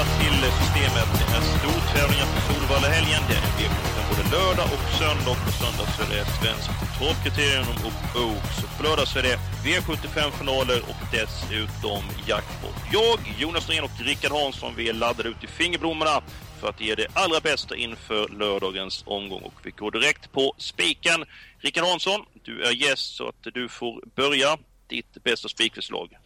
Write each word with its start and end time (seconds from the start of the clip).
Välkomna 0.00 0.20
till 0.20 0.50
Systemet. 0.60 1.08
Det 1.18 1.36
är 1.36 1.42
stortävlingar 1.58 2.26
på 2.34 2.40
Solvalla-helgen. 2.48 3.22
Det 3.28 3.36
är 3.36 3.44
V75 3.58 3.98
både 4.10 4.22
lördag 4.36 4.68
och 4.74 4.84
söndag. 4.98 5.36
På 5.44 5.52
söndag 5.52 5.86
så 5.96 6.02
är 6.02 6.10
det 6.16 6.24
svenskt 6.24 6.70
travkriterium 6.98 7.66
och 7.88 8.20
Oaks. 8.22 8.56
Och 8.64 8.76
på 8.76 8.82
lördag 8.82 9.08
så 9.08 9.18
är 9.18 9.22
det 9.22 9.38
V75-finaler 9.64 10.80
och 10.90 11.00
dessutom 11.12 12.02
jackpot. 12.26 12.76
Jag, 12.92 13.18
Jonas 13.38 13.68
Norén 13.68 13.84
och 13.84 14.00
Rickard 14.00 14.32
Hansson, 14.32 14.72
vi 14.76 14.88
är 14.88 14.92
laddade 14.92 15.28
ut 15.28 15.44
i 15.44 15.46
fingerblommorna 15.46 16.22
för 16.60 16.68
att 16.68 16.80
ge 16.80 16.94
det 16.94 17.06
allra 17.12 17.40
bästa 17.40 17.76
inför 17.76 18.28
lördagens 18.28 19.04
omgång. 19.06 19.42
Och 19.42 19.58
vi 19.62 19.70
går 19.70 19.90
direkt 19.90 20.32
på 20.32 20.54
spiken. 20.58 21.24
Rickard 21.58 21.84
Hansson, 21.84 22.20
du 22.42 22.62
är 22.62 22.72
gäst 22.72 23.16
så 23.16 23.28
att 23.28 23.42
du 23.54 23.68
får 23.68 24.02
börja. 24.16 24.58
Ditt 24.88 25.22
bästa 25.24 25.48
spikförslag. 25.48 26.19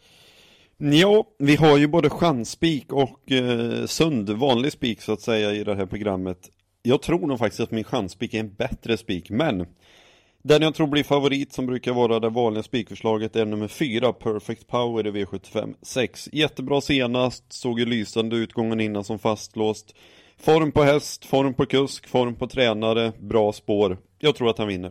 Ja, 0.93 1.25
vi 1.39 1.57
har 1.57 1.79
ju 1.79 1.87
både 1.87 2.11
chansspik 2.11 2.93
och 2.93 3.33
eh, 3.33 3.87
sund, 3.87 4.31
vanlig 4.31 4.73
spik 4.73 5.01
så 5.01 5.13
att 5.13 5.21
säga 5.21 5.53
i 5.53 5.65
det 5.65 5.75
här 5.75 5.87
programmet. 5.87 6.51
Jag 6.83 7.03
tror 7.03 7.27
nog 7.27 7.39
faktiskt 7.39 7.61
att 7.61 7.71
min 7.71 7.85
chansspik 7.85 8.35
är 8.35 8.41
en 8.41 8.55
bättre 8.55 8.97
spik, 8.97 9.31
men 9.31 9.67
den 10.43 10.63
jag 10.63 10.75
tror 10.75 10.87
blir 10.87 11.05
favorit 11.05 11.53
som 11.53 11.67
brukar 11.67 11.93
vara 11.93 12.21
det 12.21 12.29
vanliga 12.29 12.63
spikförslaget 12.63 13.37
är 13.37 13.45
nummer 13.45 13.69
4, 13.69 14.13
Perfect 14.13 14.67
Power 14.67 15.07
i 15.07 15.11
V75 15.11 15.75
6. 15.83 16.29
Jättebra 16.33 16.81
senast, 16.81 17.53
såg 17.53 17.81
ju 17.81 17.87
lysande 17.87 18.37
utgången 18.37 18.81
innan 18.81 19.05
som 19.05 19.19
fastlåst. 19.19 19.95
Form 20.39 20.73
på 20.73 20.83
häst, 20.83 21.25
form 21.25 21.55
på 21.55 21.67
kusk, 21.67 22.09
form 22.09 22.35
på 22.35 22.47
tränare, 22.47 23.13
bra 23.19 23.53
spår. 23.53 23.99
Jag 24.19 24.37
tror 24.37 24.51
att 24.51 24.59
han 24.59 24.69
vinner. 24.69 24.91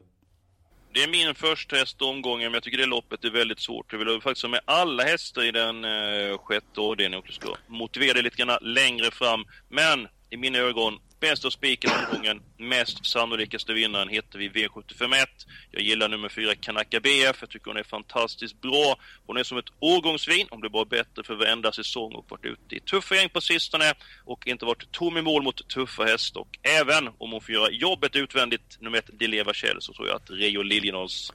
Det 0.93 1.03
är 1.03 1.07
min 1.07 1.35
första 1.35 1.75
häst 1.75 2.01
omgången, 2.01 2.45
men 2.45 2.53
jag 2.53 2.63
tycker 2.63 2.77
det 2.77 2.85
loppet 2.85 3.23
är 3.23 3.29
väldigt 3.29 3.59
svårt. 3.59 3.91
Jag 3.91 3.99
vill 3.99 4.21
faktiskt 4.21 4.43
ha 4.43 4.49
med 4.49 4.61
alla 4.65 5.03
hästar 5.03 5.43
i 5.43 5.51
den 5.51 5.85
eh, 5.85 6.37
sjätte 6.37 6.81
avdelningen 6.81 7.23
och 7.27 7.33
ska 7.33 7.55
motivera 7.67 8.13
det 8.13 8.21
lite 8.21 8.37
grann 8.37 8.57
längre 8.61 9.11
fram. 9.11 9.45
Men 9.69 10.07
i 10.29 10.37
mina 10.37 10.57
ögon, 10.57 10.99
bästa 11.23 11.51
spiken 11.51 11.91
omgången, 11.91 12.41
mest 12.57 13.05
sannolikaste 13.05 13.73
vinnaren 13.73 14.09
heter 14.09 14.39
vi 14.39 14.49
V751. 14.49 15.25
Jag 15.71 15.81
gillar 15.81 16.09
nummer 16.09 16.29
fyra 16.29 16.55
Kanaka 16.55 16.99
BF, 16.99 17.37
jag 17.39 17.49
tycker 17.49 17.65
hon 17.71 17.77
är 17.77 17.83
fantastiskt 17.83 18.61
bra. 18.61 18.95
Hon 19.27 19.37
är 19.37 19.43
som 19.43 19.57
ett 19.57 19.73
årgångsvin, 19.79 20.47
hon 20.49 20.59
blir 20.59 20.69
bara 20.69 20.85
bättre 20.85 21.23
för 21.23 21.35
varenda 21.35 21.71
säsong 21.71 22.13
och 22.13 22.25
varit 22.29 22.45
ute 22.45 22.75
i 22.75 22.79
tuffa 22.79 23.15
gäng 23.15 23.29
på 23.29 23.41
sistone 23.41 23.93
och 24.25 24.47
inte 24.47 24.65
varit 24.65 24.91
tom 24.91 25.17
i 25.17 25.21
mål 25.21 25.43
mot 25.43 25.67
tuffa 25.67 26.03
hästar. 26.03 26.41
Och 26.41 26.59
även 26.61 27.07
om 27.07 27.31
hon 27.31 27.41
får 27.41 27.55
göra 27.55 27.71
jobbet 27.71 28.15
utvändigt, 28.15 28.77
nummer 28.81 28.97
ett 28.97 29.19
Dileva 29.19 29.53
Kjell, 29.53 29.77
så 29.79 29.93
tror 29.93 30.07
jag 30.07 30.15
att 30.15 30.29
Rio 30.29 30.61
Liljenås 30.61 31.33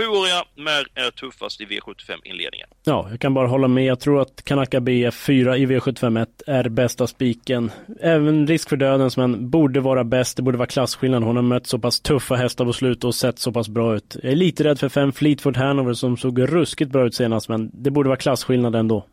Sjuåriga 0.00 0.44
Mer 0.56 1.04
är 1.06 1.10
tuffast 1.10 1.60
i 1.60 1.64
V75-inledningen. 1.64 2.66
Ja, 2.84 3.06
jag 3.10 3.20
kan 3.20 3.34
bara 3.34 3.46
hålla 3.46 3.68
med. 3.68 3.84
Jag 3.84 4.00
tror 4.00 4.20
att 4.20 4.44
Kanaka 4.44 4.80
BF 4.80 5.14
4 5.14 5.56
i 5.56 5.66
V751 5.66 6.26
är 6.46 6.68
bästa 6.68 7.06
spiken. 7.06 7.70
Även 8.00 8.46
risk 8.46 8.68
för 8.68 8.76
dödens, 8.76 9.16
men 9.16 9.50
borde 9.50 9.80
vara 9.80 10.04
bäst. 10.04 10.36
Det 10.36 10.42
borde 10.42 10.58
vara 10.58 10.66
klasskillnad. 10.66 11.22
Hon 11.22 11.36
har 11.36 11.42
mött 11.42 11.66
så 11.66 11.78
pass 11.78 12.00
tuffa 12.00 12.34
hästar 12.34 12.64
på 12.64 12.72
slutet 12.72 13.04
och 13.04 13.14
sett 13.14 13.38
så 13.38 13.52
pass 13.52 13.68
bra 13.68 13.96
ut. 13.96 14.16
Jag 14.22 14.32
är 14.32 14.36
lite 14.36 14.64
rädd 14.64 14.78
för 14.78 14.88
fem 14.88 15.12
Fleetwood 15.12 15.56
Hanover 15.56 15.92
som 15.92 16.16
såg 16.16 16.52
ruskigt 16.52 16.90
bra 16.90 17.06
ut 17.06 17.14
senast, 17.14 17.48
men 17.48 17.70
det 17.74 17.90
borde 17.90 18.08
vara 18.08 18.18
klasskillnad 18.18 18.74
ändå. 18.74 19.06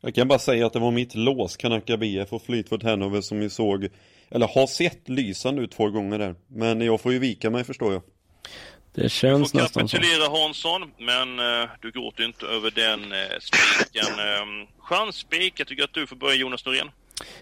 Jag 0.00 0.14
kan 0.14 0.28
bara 0.28 0.38
säga 0.38 0.66
att 0.66 0.72
det 0.72 0.78
var 0.78 0.90
mitt 0.90 1.14
lås, 1.14 1.56
Kanaka 1.56 1.96
BF 1.96 2.32
och 2.32 2.42
Fleetwood 2.42 2.84
Hanover 2.84 3.20
som 3.20 3.38
vi 3.38 3.50
såg, 3.50 3.88
eller 4.30 4.46
har 4.46 4.66
sett 4.66 5.08
lysande 5.08 5.62
ut 5.62 5.72
två 5.72 5.90
gånger 5.90 6.18
där. 6.18 6.34
Men 6.48 6.80
jag 6.80 7.00
får 7.00 7.12
ju 7.12 7.18
vika 7.18 7.50
mig 7.50 7.64
förstår 7.64 7.92
jag. 7.92 8.02
Det 8.94 9.02
Du 9.02 9.08
känns 9.08 9.52
får 9.52 9.58
nästan 9.58 9.88
så. 9.88 9.96
kapitulera 9.96 10.28
Hansson, 10.38 10.82
men 10.98 11.38
eh, 11.38 11.68
du 11.80 11.90
gråter 11.90 12.24
inte 12.24 12.46
över 12.46 12.70
den 12.70 13.12
eh, 13.12 13.18
spiken. 13.40 14.18
Eh, 14.18 14.66
chansspik, 14.78 15.54
jag 15.56 15.66
tycker 15.66 15.84
att 15.84 15.92
du 15.94 16.06
får 16.06 16.16
börja 16.16 16.34
Jonas 16.34 16.66
Norén. 16.66 16.90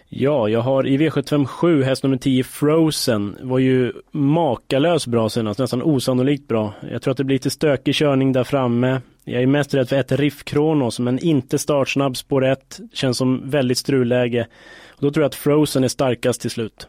Ja, 0.09 0.49
jag 0.49 0.59
har 0.61 0.87
i 0.87 0.97
V75 0.97 1.45
7 1.45 1.83
häst 1.83 2.03
nummer 2.03 2.17
10 2.17 2.43
Frozen. 2.43 3.37
Var 3.41 3.59
ju 3.59 3.93
makalös 4.11 5.07
bra 5.07 5.29
senast, 5.29 5.59
nästan 5.59 5.81
osannolikt 5.83 6.47
bra. 6.47 6.73
Jag 6.91 7.01
tror 7.01 7.11
att 7.11 7.17
det 7.17 7.23
blir 7.23 7.35
lite 7.35 7.49
stökig 7.49 7.95
körning 7.95 8.31
där 8.33 8.43
framme. 8.43 9.01
Jag 9.23 9.43
är 9.43 9.47
mest 9.47 9.73
rädd 9.73 9.89
för 9.89 9.95
ett 9.95 10.11
Riff 10.11 10.43
Kronos, 10.43 10.99
men 10.99 11.19
inte 11.19 11.59
startsnabb 11.59 12.17
spår 12.17 12.45
1. 12.45 12.79
Känns 12.93 13.17
som 13.17 13.49
väldigt 13.49 13.77
strulläge. 13.77 14.47
Och 14.89 15.01
då 15.01 15.11
tror 15.11 15.23
jag 15.23 15.29
att 15.29 15.35
Frozen 15.35 15.83
är 15.83 15.87
starkast 15.87 16.41
till 16.41 16.51
slut. 16.51 16.87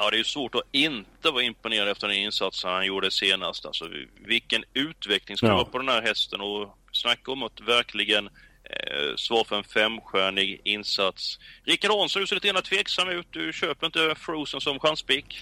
Ja, 0.00 0.10
det 0.10 0.16
är 0.16 0.18
ju 0.18 0.24
svårt 0.24 0.54
att 0.54 0.62
inte 0.72 1.30
vara 1.30 1.42
imponerad 1.42 1.88
efter 1.88 2.08
den 2.08 2.16
insatsen 2.16 2.70
han 2.70 2.86
gjorde 2.86 3.10
senast. 3.10 3.66
Alltså, 3.66 3.84
vilken 4.26 4.64
utveckling 4.74 5.36
ska 5.36 5.46
Ja. 5.46 5.54
vara 5.54 5.64
på 5.64 5.78
den 5.78 5.88
här 5.88 6.02
hästen 6.02 6.40
och 6.40 6.78
snacka 6.92 7.32
om 7.32 7.42
att 7.42 7.60
verkligen 7.60 8.26
eh, 8.26 9.16
svara 9.16 9.44
för 9.44 9.56
en 9.56 9.64
femstjärnig 9.64 10.60
insats. 10.64 11.38
Rickard 11.64 11.90
Hansson, 11.90 12.20
du 12.20 12.26
ser 12.26 12.34
lite 12.36 12.48
grann 12.48 12.62
tveksam 12.62 13.08
ut. 13.08 13.26
Du 13.30 13.52
köper 13.52 13.86
inte 13.86 14.14
Frozen 14.18 14.60
som 14.60 14.78
chanspik. 14.78 15.38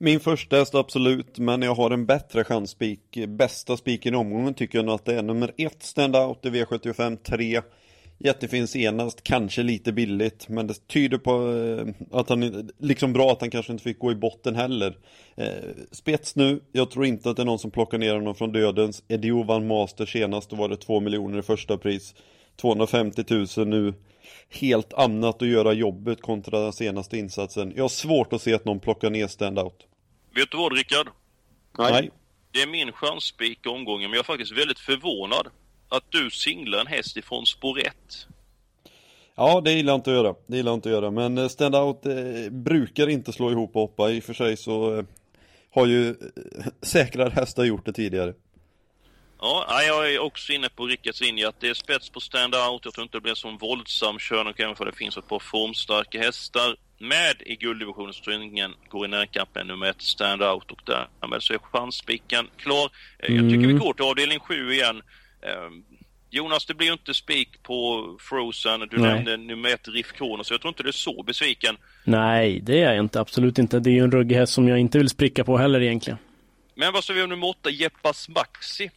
Min 0.00 0.20
första 0.20 0.56
häst 0.56 0.74
absolut, 0.74 1.38
men 1.38 1.62
jag 1.62 1.74
har 1.74 1.90
en 1.90 2.06
bättre 2.06 2.44
chansspik. 2.44 3.00
Bästa 3.28 3.76
spiken 3.76 4.14
i 4.14 4.16
omgången 4.16 4.54
tycker 4.54 4.78
jag 4.78 4.84
nog 4.84 4.94
att 4.94 5.04
det 5.04 5.14
är 5.14 5.22
nummer 5.22 5.52
ett 5.58 5.82
standout 5.82 6.46
i 6.46 6.48
V75 6.50 7.16
3. 7.16 7.60
Jättefin 8.20 8.68
senast, 8.68 9.22
kanske 9.22 9.62
lite 9.62 9.92
billigt, 9.92 10.48
men 10.48 10.66
det 10.66 10.88
tyder 10.88 11.18
på 11.18 11.52
eh, 11.52 12.18
att 12.18 12.28
han, 12.28 12.70
liksom 12.78 13.12
bra 13.12 13.32
att 13.32 13.40
han 13.40 13.50
kanske 13.50 13.72
inte 13.72 13.84
fick 13.84 13.98
gå 13.98 14.12
i 14.12 14.14
botten 14.14 14.54
heller. 14.54 14.98
Eh, 15.36 15.46
spets 15.92 16.36
nu, 16.36 16.60
jag 16.72 16.90
tror 16.90 17.06
inte 17.06 17.30
att 17.30 17.36
det 17.36 17.42
är 17.42 17.46
någon 17.46 17.58
som 17.58 17.70
plockar 17.70 17.98
ner 17.98 18.14
honom 18.14 18.34
från 18.34 18.52
dödens. 18.52 19.02
Edio 19.08 19.42
vann 19.42 19.66
Master 19.66 20.06
senast, 20.06 20.50
då 20.50 20.56
var 20.56 20.68
det 20.68 20.76
2 20.76 21.00
miljoner 21.00 21.38
i 21.38 21.42
första 21.42 21.78
pris. 21.78 22.14
250 22.60 23.24
000 23.56 23.68
nu. 23.68 23.94
Helt 24.50 24.92
annat 24.92 25.42
att 25.42 25.48
göra 25.48 25.72
jobbet 25.72 26.22
kontra 26.22 26.60
den 26.60 26.72
senaste 26.72 27.18
insatsen. 27.18 27.72
Jag 27.76 27.84
har 27.84 27.88
svårt 27.88 28.32
att 28.32 28.42
se 28.42 28.54
att 28.54 28.64
någon 28.64 28.80
plockar 28.80 29.10
ner 29.10 29.26
standout. 29.26 29.86
Vet 30.34 30.50
du 30.50 30.56
vad 30.56 30.72
Rickard? 30.72 31.08
Nej. 31.78 32.10
Det 32.52 32.62
är 32.62 32.66
min 32.66 32.92
chansspik 32.92 33.66
i 33.66 33.68
omgången, 33.68 34.10
men 34.10 34.16
jag 34.16 34.24
är 34.24 34.26
faktiskt 34.26 34.52
väldigt 34.52 34.78
förvånad 34.78 35.48
att 35.88 36.04
du 36.08 36.30
singlar 36.30 36.78
en 36.80 36.86
häst 36.86 37.16
ifrån 37.16 37.46
spår 37.46 37.78
1. 37.80 37.94
Ja, 39.36 39.60
det 39.60 39.72
gillar 39.72 39.92
jag 39.92 39.98
inte 39.98 40.10
att 40.10 40.16
göra. 40.16 40.34
Det 40.46 40.56
gillar 40.56 40.70
jag 40.72 40.76
inte 40.76 40.88
att 40.88 40.92
göra. 40.92 41.10
Men 41.10 41.38
eh, 41.38 41.48
standout 41.48 42.06
eh, 42.06 42.14
brukar 42.50 43.08
inte 43.08 43.32
slå 43.32 43.50
ihop 43.50 43.76
och 43.76 43.80
hoppa. 43.80 44.10
I 44.10 44.20
och 44.20 44.24
för 44.24 44.34
sig 44.34 44.56
så 44.56 44.98
eh, 44.98 45.04
har 45.74 45.86
ju 45.86 46.08
eh, 46.08 46.14
säkrare 46.82 47.30
hästar 47.30 47.64
gjort 47.64 47.86
det 47.86 47.92
tidigare. 47.92 48.34
Ja, 49.40 49.82
jag 49.82 50.12
är 50.14 50.18
också 50.18 50.52
inne 50.52 50.68
på 50.68 50.86
Rickards 50.86 51.20
linje 51.20 51.48
att 51.48 51.60
det 51.60 51.68
är 51.68 51.74
spets 51.74 52.10
på 52.10 52.20
stand-out. 52.20 52.80
Jag 52.84 52.94
tror 52.94 53.02
inte 53.02 53.16
det 53.16 53.20
blir 53.20 53.30
en 53.32 53.36
sån 53.36 53.58
våldsam 53.58 54.18
körning, 54.18 54.54
även 54.58 54.76
för 54.76 54.84
det 54.84 54.92
finns 54.92 55.16
ett 55.16 55.28
par 55.28 55.38
formstarka 55.38 56.18
hästar 56.20 56.76
med 57.00 57.34
i 57.46 57.56
gulddivisionen 57.56 58.12
så 58.12 58.30
ingen 58.30 58.74
går 58.88 59.04
i 59.06 59.08
närkamp 59.08 59.54
med 59.54 59.66
nummer 59.66 59.86
ett 59.86 60.02
stand-out 60.02 60.70
och 60.70 60.80
därmed 60.86 61.42
så 61.42 61.52
är 61.54 61.58
chansspiken 61.58 62.46
klar. 62.56 62.90
Eh, 63.18 63.34
Jag 63.36 63.44
tycker 63.44 63.58
vi 63.58 63.64
Mm. 63.64 63.78
går 63.78 63.92
till 63.92 64.04
avdelning 64.04 64.38
7 64.40 64.72
igen. 64.72 65.02
Eh, 65.42 65.50
Jonas, 66.30 66.66
det 66.66 66.74
blir 66.74 66.86
ju 66.86 66.92
inte 66.92 67.14
spik 67.14 67.62
på 67.62 68.04
Frozen. 68.20 68.80
Du 68.90 68.98
Nej. 68.98 69.14
nämnde 69.14 69.36
nummer 69.36 69.68
ett 69.68 69.88
Riff 69.88 70.12
Kronos, 70.12 70.46
så 70.46 70.54
jag 70.54 70.60
tror 70.60 70.68
inte 70.68 70.82
du 70.82 70.88
är 70.88 70.92
så 70.92 71.22
besviken. 71.22 71.76
Nej, 72.04 72.60
det 72.60 72.82
är 72.82 72.94
jag 72.94 73.04
inte. 73.04 73.20
Absolut 73.20 73.58
inte. 73.58 73.80
Det 73.80 73.90
är 73.90 73.94
ju 73.94 74.04
en 74.04 74.10
ruggig 74.12 74.36
häst 74.36 74.52
som 74.52 74.68
jag 74.68 74.78
inte 74.78 74.98
vill 74.98 75.08
spricka 75.08 75.44
på 75.44 75.56
heller 75.58 75.80
egentligen. 75.80 76.18
Men 76.74 76.92
vad 76.92 77.04
sa 77.04 77.12
vi 77.12 77.22
om 77.22 77.28
nummer 77.28 77.48
åtta, 77.48 77.70
Jeppas 77.70 78.28
Maxi? 78.28 78.90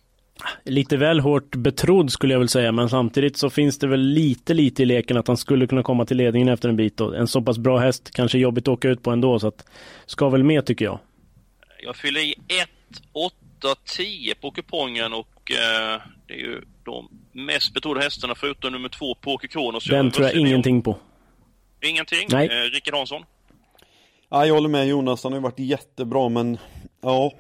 Lite 0.64 0.98
väl 0.98 1.20
hårt 1.20 1.56
betrodd 1.56 2.12
skulle 2.12 2.34
jag 2.34 2.40
väl 2.40 2.50
säga, 2.50 2.72
men 2.72 2.90
samtidigt 2.90 3.38
så 3.38 3.50
finns 3.50 3.80
det 3.80 3.88
väl 3.88 4.00
lite, 4.00 4.54
lite 4.54 4.84
i 4.84 4.86
leken 4.86 5.18
att 5.18 5.28
han 5.28 5.38
skulle 5.38 5.68
kunna 5.68 5.84
komma 5.84 6.06
till 6.06 6.18
ledningen 6.18 6.48
efter 6.50 6.70
en 6.70 6.76
bit 6.76 7.02
och 7.02 7.18
en 7.18 7.28
så 7.28 7.42
pass 7.42 7.58
bra 7.58 7.78
häst 7.78 8.12
kanske 8.14 8.38
jobbigt 8.38 8.64
att 8.64 8.68
åka 8.68 8.90
ut 8.90 9.04
på 9.04 9.12
ändå, 9.12 9.40
så 9.40 9.48
att 9.48 9.66
ska 10.06 10.30
väl 10.30 10.44
med 10.44 10.66
tycker 10.66 10.86
jag. 10.86 11.00
Jag 11.84 11.96
fyller 11.96 12.22
i 12.22 12.36
1, 12.48 12.70
8, 13.12 13.36
10 13.86 14.36
på 14.36 14.52
kupongen 14.52 15.14
och 15.14 15.52
eh, 15.52 16.02
det 16.28 16.34
är 16.34 16.38
ju 16.38 16.62
de 16.84 17.10
mest 17.32 17.74
betrodda 17.74 18.02
hästarna 18.02 18.36
förutom 18.36 18.72
nummer 18.72 18.90
två, 18.90 19.16
Poker 19.16 19.48
Kronos. 19.48 19.86
Den 19.86 20.12
tror 20.12 20.28
jag 20.28 20.36
ingenting 20.36 20.82
på. 20.82 20.98
Ingenting? 21.82 22.28
Nej. 22.32 22.48
Eh, 22.48 22.72
Rickard 22.72 22.96
Hansson? 22.96 23.24
Ja, 24.30 24.46
jag 24.46 24.54
håller 24.54 24.70
med 24.70 24.88
Jonas, 24.88 25.24
han 25.24 25.32
har 25.32 25.40
ju 25.40 25.44
varit 25.44 25.60
jättebra 25.60 26.30
men 26.30 26.58
ja, 27.02 27.34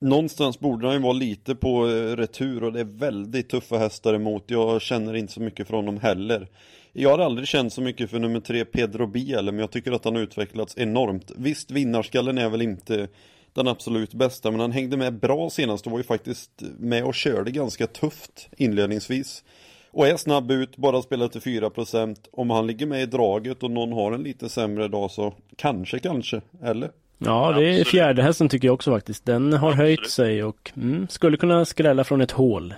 någonstans 0.00 0.60
borde 0.60 0.86
han 0.86 0.96
ju 0.96 1.02
vara 1.02 1.12
lite 1.12 1.54
på 1.54 1.88
eh, 1.88 2.16
retur 2.16 2.64
och 2.64 2.72
det 2.72 2.80
är 2.80 2.98
väldigt 2.98 3.48
tuffa 3.48 3.78
hästar 3.78 4.14
emot. 4.14 4.44
Jag 4.46 4.82
känner 4.82 5.16
inte 5.16 5.32
så 5.32 5.40
mycket 5.40 5.66
för 5.66 5.76
honom 5.76 6.00
heller. 6.00 6.48
Jag 6.92 7.10
har 7.10 7.18
aldrig 7.18 7.48
känt 7.48 7.72
så 7.72 7.80
mycket 7.80 8.10
för 8.10 8.18
nummer 8.18 8.40
tre 8.40 8.64
Pedro 8.64 9.06
Biel, 9.06 9.44
men 9.44 9.58
jag 9.58 9.70
tycker 9.70 9.92
att 9.92 10.04
han 10.04 10.14
har 10.14 10.22
utvecklats 10.22 10.78
enormt. 10.78 11.32
Visst, 11.36 11.70
vinnarskallen 11.70 12.38
är 12.38 12.48
väl 12.48 12.62
inte 12.62 13.08
den 13.52 13.68
absolut 13.68 14.14
bästa, 14.14 14.50
men 14.50 14.60
han 14.60 14.72
hängde 14.72 14.96
med 14.96 15.14
bra 15.14 15.50
senast 15.50 15.86
och 15.86 15.92
var 15.92 15.98
ju 15.98 16.04
faktiskt 16.04 16.50
med 16.78 17.04
och 17.04 17.14
körde 17.14 17.50
ganska 17.50 17.86
tufft 17.86 18.48
inledningsvis. 18.56 19.44
Och 19.92 20.08
är 20.08 20.16
snabb 20.16 20.50
ut, 20.50 20.76
bara 20.76 21.02
spelar 21.02 21.28
till 21.28 21.40
4%. 21.40 22.16
Om 22.32 22.50
han 22.50 22.66
ligger 22.66 22.86
med 22.86 23.02
i 23.02 23.06
draget 23.06 23.62
och 23.62 23.70
någon 23.70 23.92
har 23.92 24.12
en 24.12 24.22
lite 24.22 24.48
sämre 24.48 24.88
dag 24.88 25.10
så 25.10 25.34
kanske, 25.56 25.98
kanske, 25.98 26.40
eller? 26.62 26.90
Ja, 27.18 27.52
det 27.52 27.80
är 27.80 27.84
fjärde 27.84 28.22
hästen 28.22 28.48
tycker 28.48 28.68
jag 28.68 28.74
också 28.74 28.90
faktiskt. 28.90 29.24
Den 29.24 29.52
har 29.52 29.68
Absolut. 29.68 29.86
höjt 29.86 30.10
sig 30.10 30.44
och 30.44 30.72
mm, 30.76 31.08
skulle 31.08 31.36
kunna 31.36 31.64
skrälla 31.64 32.04
från 32.04 32.20
ett 32.20 32.30
hål. 32.30 32.74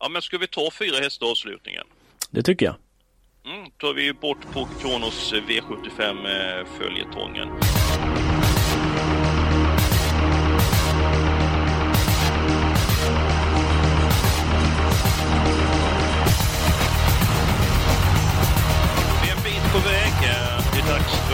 Ja, 0.00 0.08
men 0.08 0.22
ska 0.22 0.38
vi 0.38 0.46
ta 0.46 0.70
fyra 0.78 0.96
hästar 1.02 1.26
avslutningen? 1.26 1.84
Det 2.30 2.42
tycker 2.42 2.66
jag. 2.66 2.74
Mm, 3.46 3.70
tar 3.70 3.94
vi 3.94 4.12
bort 4.12 4.52
på 4.52 4.68
Kronos 4.80 5.32
eh, 5.32 5.42
V75 5.42 6.00
eh, 6.00 6.66
följetongen. 6.78 7.48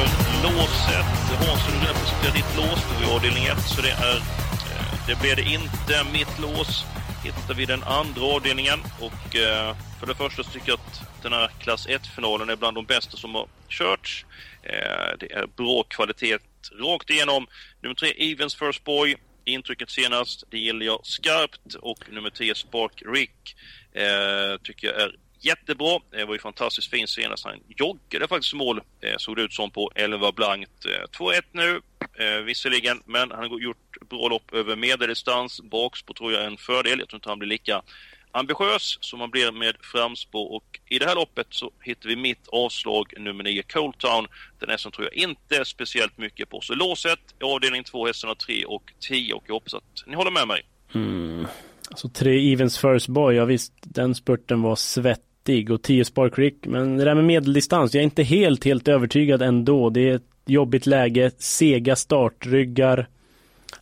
För 0.06 0.42
låset. 0.42 1.06
Hansson, 1.46 1.80
du 1.80 1.86
representerar 1.86 2.34
ditt 2.34 2.56
lås. 2.56 2.80
Du 2.98 3.04
är 3.04 3.14
avdelning 3.14 3.44
1, 3.44 3.58
så 3.60 3.82
det 3.82 3.90
är... 3.90 4.16
Eh, 4.16 5.06
det 5.06 5.20
blir 5.20 5.36
det 5.36 5.42
inte. 5.42 6.04
Mitt 6.12 6.38
lås 6.38 6.84
hittar 7.24 7.54
vi 7.54 7.66
den 7.66 7.82
andra 7.82 8.22
avdelningen. 8.22 8.80
Och 9.00 9.36
eh, 9.36 9.76
för 10.00 10.06
det 10.06 10.14
första 10.14 10.42
så 10.42 10.50
tycker 10.50 10.68
jag 10.68 10.78
att 10.78 11.22
den 11.22 11.32
här 11.32 11.48
klass 11.58 11.88
1-finalen 11.88 12.50
är 12.50 12.56
bland 12.56 12.76
de 12.76 12.84
bästa 12.84 13.16
som 13.16 13.34
har 13.34 13.48
körts. 13.68 14.26
Eh, 14.62 15.18
det 15.18 15.32
är 15.32 15.46
bra 15.46 15.82
kvalitet 15.82 16.38
rakt 16.80 17.10
igenom. 17.10 17.46
Nummer 17.82 17.94
3, 17.94 18.32
Evens 18.32 18.54
First 18.54 18.84
Boy. 18.84 19.16
Intrycket 19.44 19.90
senast, 19.90 20.44
det 20.50 20.58
gillar 20.58 20.86
jag 20.86 21.00
skarpt. 21.02 21.74
Och 21.74 21.98
nummer 22.10 22.30
10, 22.30 22.54
Spark 22.54 23.02
Rick, 23.06 23.56
eh, 23.92 24.60
tycker 24.62 24.86
jag 24.86 25.00
är 25.00 25.14
jättebra. 25.40 25.98
Det 26.10 26.24
var 26.24 26.34
ju 26.34 26.40
fantastiskt 26.40 26.90
fin 26.90 27.08
senast. 27.08 27.30
Alltså, 27.30 27.48
han 27.48 27.58
joggade 27.68 28.28
faktiskt 28.28 28.54
mål, 28.54 28.80
eh, 29.00 29.14
såg 29.18 29.36
det 29.36 29.42
ut 29.42 29.52
som, 29.52 29.70
på 29.70 29.92
11 29.94 30.32
blankt. 30.32 30.84
Eh, 30.84 31.08
2-1 31.18 31.42
nu, 31.52 31.80
visserligen, 32.44 33.02
men 33.04 33.30
han 33.30 33.50
har 33.50 33.60
gjort 33.60 33.96
bra 34.10 34.28
lopp 34.28 34.54
över 34.54 34.76
medeldistans. 34.76 35.60
Bakspår 35.60 36.14
tror 36.14 36.32
jag 36.32 36.42
är 36.42 36.46
en 36.46 36.56
fördel. 36.56 36.98
Jag 36.98 37.08
tror 37.08 37.16
inte 37.16 37.28
han 37.28 37.38
blir 37.38 37.48
lika 37.48 37.82
ambitiös 38.32 38.98
som 39.00 39.20
han 39.20 39.30
blir 39.30 39.52
med 39.52 39.76
framspår. 39.80 40.52
Och 40.52 40.80
i 40.88 40.98
det 40.98 41.06
här 41.06 41.14
loppet 41.14 41.46
så 41.50 41.70
hittar 41.80 42.08
vi 42.08 42.16
mitt 42.16 42.48
avslag, 42.48 43.12
nummer 43.18 43.44
9, 43.44 43.62
Cold 43.62 43.98
Town. 43.98 44.26
Den 44.58 44.78
som 44.78 44.92
tror 44.92 45.08
jag 45.12 45.14
inte 45.14 45.64
speciellt 45.64 46.18
mycket 46.18 46.48
på. 46.48 46.60
Så 46.60 46.74
låset, 46.74 47.18
avdelning 47.44 47.84
2, 47.84 48.06
hästarna 48.06 48.34
3 48.34 48.64
och 48.64 48.92
10. 49.00 49.34
Och 49.34 49.44
jag 49.46 49.54
hoppas 49.54 49.74
att 49.74 50.04
ni 50.06 50.14
håller 50.16 50.30
med 50.30 50.48
mig. 50.48 50.62
Mm. 50.94 51.46
Alltså 51.90 52.08
tre 52.08 52.52
Evens 52.52 52.78
First 52.78 53.08
Boy, 53.08 53.36
ja 53.36 53.44
visst, 53.44 53.72
den 53.80 54.14
spurten 54.14 54.62
var 54.62 54.76
svettig 55.50 55.70
och 55.70 55.82
10 55.82 56.04
Spark 56.04 56.38
Rick, 56.38 56.66
men 56.66 56.96
det 56.96 57.04
där 57.04 57.14
med 57.14 57.24
medeldistans, 57.24 57.94
jag 57.94 58.00
är 58.00 58.04
inte 58.04 58.22
helt, 58.22 58.64
helt 58.64 58.88
övertygad 58.88 59.42
ändå. 59.42 59.90
Det 59.90 60.08
är 60.08 60.14
ett 60.14 60.22
jobbigt 60.46 60.86
läge, 60.86 61.30
sega 61.38 61.96
startryggar. 61.96 63.06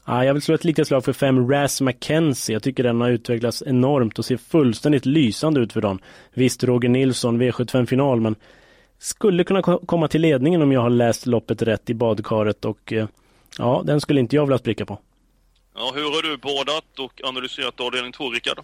Ah, 0.05 0.25
jag 0.25 0.35
vill 0.35 0.43
slå 0.43 0.55
ett 0.55 0.65
litet 0.65 0.89
slag 0.89 1.05
för 1.05 1.13
5 1.13 1.51
Raz 1.51 1.81
McKenzie. 1.81 2.55
Jag 2.55 2.63
tycker 2.63 2.83
den 2.83 3.01
har 3.01 3.11
utvecklats 3.11 3.63
enormt 3.67 4.19
och 4.19 4.25
ser 4.25 4.37
fullständigt 4.37 5.07
lysande 5.07 5.61
ut 5.61 5.73
för 5.73 5.81
dem. 5.81 5.99
Visst, 6.35 6.65
Roger 6.65 6.89
Nilsson, 6.89 7.43
V75-final, 7.43 8.21
men 8.21 8.37
skulle 8.99 9.45
kunna 9.45 9.63
komma 9.63 10.09
till 10.09 10.21
ledningen 10.21 10.63
om 10.63 10.73
jag 10.73 10.81
har 10.81 10.91
läst 10.91 11.27
loppet 11.27 11.63
rätt 11.63 11.91
i 11.91 11.95
badkaret 11.95 12.65
och 12.65 12.93
eh, 12.93 13.09
ja, 13.59 13.83
den 13.85 14.01
skulle 14.01 14.21
inte 14.21 14.37
jag 14.37 14.47
vilja 14.47 14.59
spricka 14.59 14.87
på. 14.87 14.99
Ja, 15.75 15.93
hur 15.95 16.03
har 16.03 16.23
du 16.23 16.37
badat 16.37 16.99
och 16.99 17.21
analyserat 17.25 17.81
avdelning 17.81 18.13
2, 18.13 18.31
Rickard? 18.31 18.59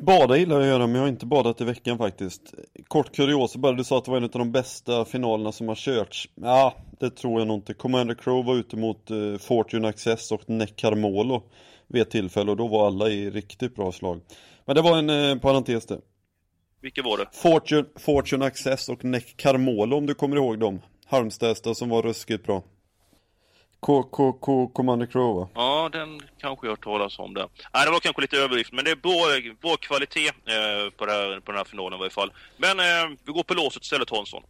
Bada 0.00 0.36
gillar 0.36 0.56
jag 0.56 0.62
att 0.62 0.68
göra 0.68 0.86
men 0.86 0.94
jag 0.94 1.02
har 1.02 1.08
inte 1.08 1.26
badat 1.26 1.60
i 1.60 1.64
veckan 1.64 1.98
faktiskt. 1.98 2.54
Kort 2.88 3.16
kuriosa 3.16 3.58
bara, 3.58 3.72
du 3.72 3.84
sa 3.84 3.98
att 3.98 4.04
det 4.04 4.10
var 4.10 4.18
en 4.18 4.24
av 4.24 4.30
de 4.30 4.52
bästa 4.52 5.04
finalerna 5.04 5.52
som 5.52 5.68
har 5.68 5.74
körts. 5.74 6.28
Ja, 6.34 6.74
det 7.00 7.10
tror 7.10 7.40
jag 7.40 7.48
nog 7.48 7.56
inte. 7.56 7.74
Commander 7.74 8.14
Crow 8.14 8.44
var 8.44 8.54
ute 8.54 8.76
mot 8.76 9.10
eh, 9.10 9.36
Fortune 9.38 9.88
Access 9.88 10.32
och 10.32 10.50
Neccarmolo 10.50 11.42
vid 11.86 12.02
ett 12.02 12.10
tillfälle 12.10 12.50
och 12.50 12.56
då 12.56 12.68
var 12.68 12.86
alla 12.86 13.08
i 13.08 13.30
riktigt 13.30 13.74
bra 13.74 13.92
slag. 13.92 14.20
Men 14.64 14.76
det 14.76 14.82
var 14.82 14.98
en 14.98 15.10
eh, 15.10 15.38
parentes 15.38 15.86
det. 15.86 16.00
Vilka 16.80 17.02
var 17.02 17.18
det? 17.18 17.26
Fortune, 17.32 17.84
Fortune 17.96 18.44
Access 18.44 18.88
och 18.88 19.04
Neccarmolo 19.04 19.96
om 19.96 20.06
du 20.06 20.14
kommer 20.14 20.36
ihåg 20.36 20.58
dem. 20.58 20.80
Halmstadsta 21.06 21.74
som 21.74 21.88
var 21.88 22.02
ruskigt 22.02 22.44
bra. 22.44 22.62
KKK 23.86 24.66
Commander 24.72 25.06
Crow 25.06 25.36
va? 25.36 25.48
Ja, 25.54 25.88
den 25.92 26.20
kanske 26.40 26.66
jag 26.66 26.70
har 26.70 26.76
hört 26.76 26.84
talas 26.84 27.18
om 27.18 27.34
där. 27.34 27.48
Nej, 27.74 27.84
det 27.84 27.90
var 27.90 28.00
kanske 28.00 28.22
lite 28.22 28.36
överdrift, 28.36 28.72
men 28.72 28.84
det 28.84 28.90
är 28.90 28.96
bra, 28.96 29.52
bra 29.60 29.76
kvalitet 29.76 30.28
eh, 30.28 30.90
på, 30.96 31.04
här, 31.04 31.40
på 31.40 31.52
den 31.52 31.58
här 31.58 31.64
finalen 31.64 31.96
i 31.96 31.98
varje 31.98 32.10
fall. 32.10 32.32
Men 32.56 32.80
eh, 32.80 33.16
vi 33.24 33.32
går 33.32 33.42
på 33.42 33.54
låset 33.54 33.82
istället, 33.82 34.10
Hansson. 34.10 34.42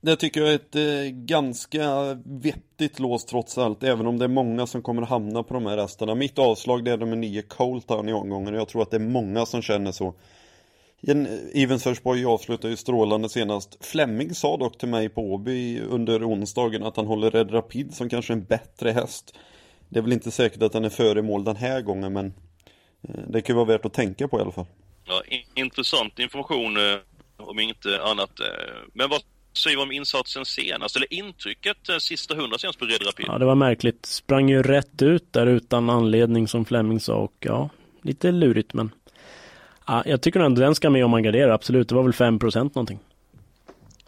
Det 0.00 0.16
tycker 0.16 0.40
jag 0.40 0.50
är 0.50 0.54
ett 0.54 0.76
eh, 0.76 1.10
ganska 1.10 2.14
vettigt 2.24 2.98
lås 2.98 3.24
trots 3.24 3.58
allt, 3.58 3.82
även 3.82 4.06
om 4.06 4.18
det 4.18 4.24
är 4.24 4.28
många 4.28 4.66
som 4.66 4.82
kommer 4.82 5.02
hamna 5.02 5.42
på 5.42 5.54
de 5.54 5.66
här 5.66 5.76
resterna. 5.76 6.14
Mitt 6.14 6.38
avslag 6.38 6.84
det 6.84 6.90
är 6.90 6.96
nummer 6.96 7.16
9 7.16 7.42
Coltown 7.42 8.08
i 8.08 8.12
omgången 8.12 8.54
och 8.54 8.60
jag 8.60 8.68
tror 8.68 8.82
att 8.82 8.90
det 8.90 8.96
är 8.96 9.08
många 9.18 9.46
som 9.46 9.62
känner 9.62 9.92
så. 9.92 10.14
En 11.00 11.50
Evensförsborg 11.54 12.24
avslutar 12.24 12.68
ju 12.68 12.76
strålande 12.76 13.28
senast. 13.28 13.84
Fleming 13.84 14.34
sa 14.34 14.56
dock 14.56 14.78
till 14.78 14.88
mig 14.88 15.08
på 15.08 15.32
Åby 15.32 15.80
under 15.80 16.28
onsdagen 16.28 16.82
att 16.82 16.96
han 16.96 17.06
håller 17.06 17.30
Red 17.30 17.54
Rapid 17.54 17.94
som 17.94 18.08
kanske 18.08 18.32
en 18.32 18.44
bättre 18.44 18.90
häst. 18.90 19.34
Det 19.88 19.98
är 19.98 20.02
väl 20.02 20.12
inte 20.12 20.30
säkert 20.30 20.62
att 20.62 20.72
den 20.72 20.84
är 20.84 20.90
före 20.90 21.22
mål 21.22 21.44
den 21.44 21.56
här 21.56 21.80
gången 21.80 22.12
men 22.12 22.26
eh, 23.08 23.20
det 23.28 23.40
kan 23.40 23.54
ju 23.54 23.56
vara 23.56 23.66
värt 23.66 23.84
att 23.84 23.94
tänka 23.94 24.28
på 24.28 24.38
i 24.38 24.42
alla 24.42 24.52
fall. 24.52 24.66
Ja, 25.04 25.22
in, 25.28 25.42
intressant 25.54 26.18
information, 26.18 26.76
eh, 26.76 26.98
om 27.36 27.60
inte 27.60 28.02
annat. 28.02 28.40
Eh, 28.40 28.46
men 28.92 29.10
vad 29.10 29.22
säger 29.52 29.82
om 29.82 29.92
insatsen 29.92 30.44
senast, 30.44 30.96
eller 30.96 31.14
intrycket 31.14 31.76
sista 32.00 32.34
hundra 32.34 32.58
senast 32.58 32.78
på 32.78 32.84
Red 32.84 33.06
Rapid? 33.06 33.26
Ja, 33.28 33.38
det 33.38 33.44
var 33.44 33.54
märkligt. 33.54 34.06
Sprang 34.06 34.48
ju 34.48 34.62
rätt 34.62 35.02
ut 35.02 35.32
där 35.32 35.46
utan 35.46 35.90
anledning 35.90 36.48
som 36.48 36.64
Fleming 36.64 37.00
sa 37.00 37.14
och 37.14 37.36
ja, 37.40 37.70
lite 38.02 38.32
lurigt 38.32 38.74
men 38.74 38.90
ja, 39.86 40.02
jag 40.06 40.20
tycker 40.20 40.40
ändå 40.40 40.60
den 40.60 40.74
ska 40.74 40.90
med 40.90 41.04
om 41.04 41.10
man 41.10 41.22
garderar, 41.22 41.50
absolut. 41.50 41.88
Det 41.88 41.94
var 41.94 42.02
väl 42.02 42.12
5% 42.12 42.58
någonting. 42.58 42.98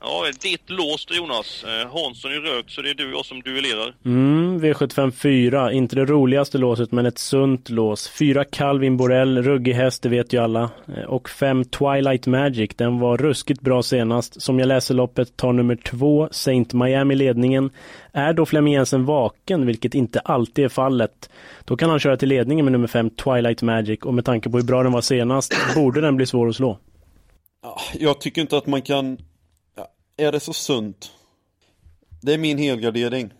Ja, 0.00 0.24
ditt 0.42 0.70
lås 0.70 1.06
Jonas. 1.18 1.64
Eh, 1.64 1.92
Hansson 1.92 2.30
är 2.32 2.40
rökt, 2.40 2.70
så 2.70 2.82
det 2.82 2.90
är 2.90 2.94
du 2.94 3.06
och 3.12 3.18
jag 3.18 3.26
som 3.26 3.40
duellerar. 3.42 3.94
Mm, 4.04 4.60
V75 4.60 5.10
4, 5.10 5.72
inte 5.72 5.96
det 5.96 6.04
roligaste 6.04 6.58
låset 6.58 6.92
men 6.92 7.06
ett 7.06 7.18
sunt 7.18 7.68
lås. 7.70 8.08
Fyra 8.08 8.44
Calvin 8.44 8.96
Borell, 8.96 9.42
ruggig 9.42 9.72
häst, 9.72 10.02
det 10.02 10.08
vet 10.08 10.32
ju 10.32 10.42
alla. 10.42 10.70
Eh, 10.96 11.04
Och 11.04 11.28
fem 11.28 11.64
Twilight 11.64 12.26
Magic, 12.26 12.70
den 12.76 12.98
var 12.98 13.16
ruskigt 13.16 13.60
bra 13.60 13.82
senast. 13.82 14.42
Som 14.42 14.58
jag 14.58 14.66
läser 14.66 14.94
loppet 14.94 15.36
tar 15.36 15.52
nummer 15.52 15.76
två 15.76 16.28
Saint 16.30 16.72
Miami 16.72 17.14
ledningen. 17.14 17.70
Är 18.12 18.32
då 18.32 18.46
Flemming 18.46 18.74
Jensen 18.74 19.04
vaken, 19.04 19.66
vilket 19.66 19.94
inte 19.94 20.20
alltid 20.20 20.64
är 20.64 20.68
fallet, 20.68 21.30
då 21.64 21.76
kan 21.76 21.90
han 21.90 21.98
köra 21.98 22.16
till 22.16 22.28
ledningen 22.28 22.64
med 22.64 22.72
nummer 22.72 22.86
fem 22.88 23.10
Twilight 23.10 23.62
Magic 23.62 24.00
och 24.02 24.14
med 24.14 24.24
tanke 24.24 24.50
på 24.50 24.56
hur 24.56 24.64
bra 24.64 24.82
den 24.82 24.92
var 24.92 25.00
senast 25.00 25.54
borde 25.74 26.00
den 26.00 26.16
bli 26.16 26.26
svår 26.26 26.48
att 26.48 26.56
slå. 26.56 26.78
Ja, 27.62 27.78
Jag 27.98 28.20
tycker 28.20 28.40
inte 28.40 28.56
att 28.56 28.66
man 28.66 28.82
kan... 28.82 29.18
Är 30.16 30.32
det 30.32 30.40
så 30.40 30.52
sunt? 30.52 31.12
Det 32.22 32.34
är 32.34 32.38
min 32.38 32.58
helgardering. 32.58 33.30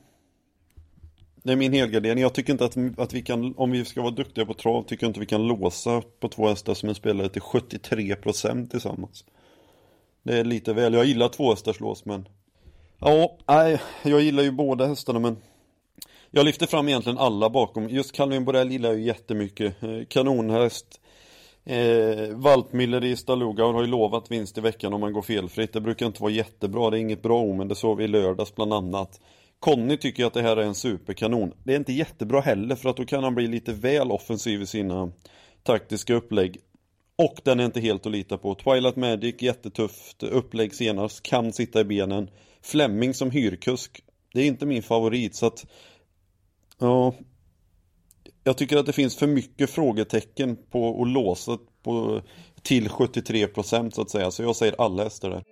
Det 1.42 1.52
är 1.52 1.56
min 1.56 1.72
helgardering. 1.72 2.22
Jag 2.22 2.34
tycker 2.34 2.52
inte 2.52 2.64
att, 2.64 2.98
att 2.98 3.12
vi 3.12 3.22
kan, 3.22 3.54
om 3.56 3.70
vi 3.70 3.84
ska 3.84 4.02
vara 4.02 4.10
duktiga 4.10 4.46
på 4.46 4.54
trav, 4.54 4.82
tycker 4.82 5.04
jag 5.04 5.10
inte 5.10 5.20
vi 5.20 5.26
kan 5.26 5.46
låsa 5.46 6.02
på 6.20 6.28
två 6.28 6.48
hästar 6.48 6.74
som 6.74 6.88
en 6.88 6.94
spelare 6.94 7.28
till 7.28 7.42
73% 7.42 8.68
tillsammans. 8.68 9.24
Det 10.22 10.38
är 10.38 10.44
lite 10.44 10.72
väl. 10.72 10.94
Jag 10.94 11.04
gillar 11.04 11.28
två 11.28 11.50
hästars 11.50 11.80
lås 11.80 12.04
men... 12.04 12.28
Ja, 12.98 13.38
nej, 13.48 13.80
jag 14.02 14.20
gillar 14.20 14.42
ju 14.42 14.50
båda 14.50 14.86
hästarna 14.86 15.18
men... 15.18 15.36
Jag 16.30 16.44
lyfter 16.44 16.66
fram 16.66 16.88
egentligen 16.88 17.18
alla 17.18 17.50
bakom. 17.50 17.88
Just 17.88 18.12
Calvin 18.12 18.44
Borrell 18.44 18.70
gillar 18.70 18.88
jag 18.88 18.98
ju 18.98 19.04
jättemycket. 19.04 19.82
Eh, 19.82 20.04
kanonhäst. 20.08 21.00
Eh, 21.68 22.28
Valpmiller 22.36 23.04
i 23.04 23.16
Staluga 23.16 23.64
har 23.64 23.80
ju 23.80 23.86
lovat 23.86 24.30
vinst 24.30 24.58
i 24.58 24.60
veckan 24.60 24.92
om 24.92 25.00
man 25.00 25.12
går 25.12 25.22
felfritt. 25.22 25.72
Det 25.72 25.80
brukar 25.80 26.06
inte 26.06 26.22
vara 26.22 26.32
jättebra, 26.32 26.90
det 26.90 26.98
är 26.98 27.00
inget 27.00 27.22
bra 27.22 27.54
men 27.54 27.68
det 27.68 27.74
såg 27.74 27.98
vi 27.98 28.04
i 28.04 28.08
lördags 28.08 28.54
bland 28.54 28.72
annat. 28.72 29.20
Conny 29.60 29.96
tycker 29.96 30.26
att 30.26 30.34
det 30.34 30.42
här 30.42 30.56
är 30.56 30.62
en 30.62 30.74
superkanon. 30.74 31.52
Det 31.64 31.72
är 31.72 31.76
inte 31.76 31.92
jättebra 31.92 32.40
heller 32.40 32.76
för 32.76 32.90
att 32.90 32.96
då 32.96 33.04
kan 33.04 33.24
han 33.24 33.34
bli 33.34 33.46
lite 33.46 33.72
väl 33.72 34.10
offensiv 34.10 34.62
i 34.62 34.66
sina 34.66 35.12
taktiska 35.62 36.14
upplägg. 36.14 36.56
Och 37.16 37.40
den 37.44 37.60
är 37.60 37.64
inte 37.64 37.80
helt 37.80 38.06
att 38.06 38.12
lita 38.12 38.38
på. 38.38 38.54
Twilight 38.54 38.96
Magic, 38.96 39.42
jättetufft 39.42 40.22
upplägg 40.22 40.74
senast, 40.74 41.22
kan 41.22 41.52
sitta 41.52 41.80
i 41.80 41.84
benen. 41.84 42.30
Fleming 42.62 43.14
som 43.14 43.30
hyrkusk. 43.30 44.02
Det 44.34 44.40
är 44.40 44.46
inte 44.46 44.66
min 44.66 44.82
favorit 44.82 45.34
så 45.34 45.46
att 45.46 45.66
Ja 46.78 47.14
jag 48.46 48.56
tycker 48.56 48.76
att 48.76 48.86
det 48.86 48.92
finns 48.92 49.16
för 49.16 49.26
mycket 49.26 49.70
frågetecken 49.70 50.56
på 50.72 51.02
att 51.02 51.08
låsa 51.08 51.58
på, 51.84 52.20
till 52.62 52.88
73% 52.88 53.90
så 53.90 54.02
att 54.02 54.10
säga. 54.10 54.30
Så 54.30 54.42
jag 54.42 54.56
säger 54.56 54.74
alla 54.78 55.04
hästar 55.04 55.30
där. 55.30 55.42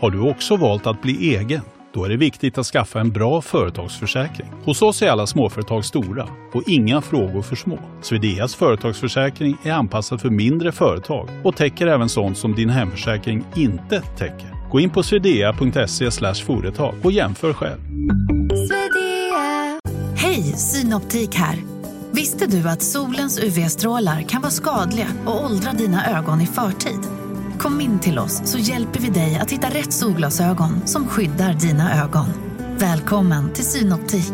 Har 0.00 0.10
du 0.10 0.30
också 0.30 0.56
valt 0.56 0.86
att 0.86 1.02
bli 1.02 1.36
egen? 1.36 1.60
Då 1.94 2.04
är 2.04 2.08
det 2.08 2.16
viktigt 2.16 2.58
att 2.58 2.66
skaffa 2.66 3.00
en 3.00 3.10
bra 3.10 3.42
företagsförsäkring. 3.42 4.48
Hos 4.64 4.82
oss 4.82 5.02
är 5.02 5.08
alla 5.08 5.26
småföretag 5.26 5.84
stora 5.84 6.28
och 6.54 6.62
inga 6.68 7.00
frågor 7.00 7.42
för 7.42 7.56
små. 7.56 7.78
Swedeas 8.02 8.54
företagsförsäkring 8.54 9.56
är 9.64 9.72
anpassad 9.72 10.20
för 10.20 10.30
mindre 10.30 10.72
företag 10.72 11.28
och 11.44 11.56
täcker 11.56 11.86
även 11.86 12.08
sånt 12.08 12.38
som 12.38 12.54
din 12.54 12.70
hemförsäkring 12.70 13.44
inte 13.56 14.00
täcker. 14.00 14.70
Gå 14.70 14.80
in 14.80 14.90
på 14.90 15.02
swedea.se 15.02 16.10
företag 16.34 16.94
och 17.02 17.12
jämför 17.12 17.52
själv. 17.52 17.80
Hej, 20.52 20.58
Synoptik 20.58 21.34
här. 21.34 21.56
Visste 22.14 22.46
du 22.46 22.68
att 22.68 22.82
solens 22.82 23.38
UV-strålar 23.38 24.22
kan 24.22 24.40
vara 24.42 24.50
skadliga 24.50 25.06
och 25.26 25.44
åldra 25.44 25.72
dina 25.72 26.18
ögon 26.18 26.40
i 26.40 26.46
förtid? 26.46 27.00
Kom 27.58 27.80
in 27.80 28.00
till 28.00 28.18
oss 28.18 28.50
så 28.50 28.58
hjälper 28.58 29.00
vi 29.00 29.08
dig 29.08 29.38
att 29.42 29.50
hitta 29.50 29.66
rätt 29.66 29.92
solglasögon 29.92 30.86
som 30.86 31.08
skyddar 31.08 31.54
dina 31.54 32.04
ögon. 32.04 32.26
Välkommen 32.78 33.52
till 33.52 33.64
Synoptik. 33.64 34.32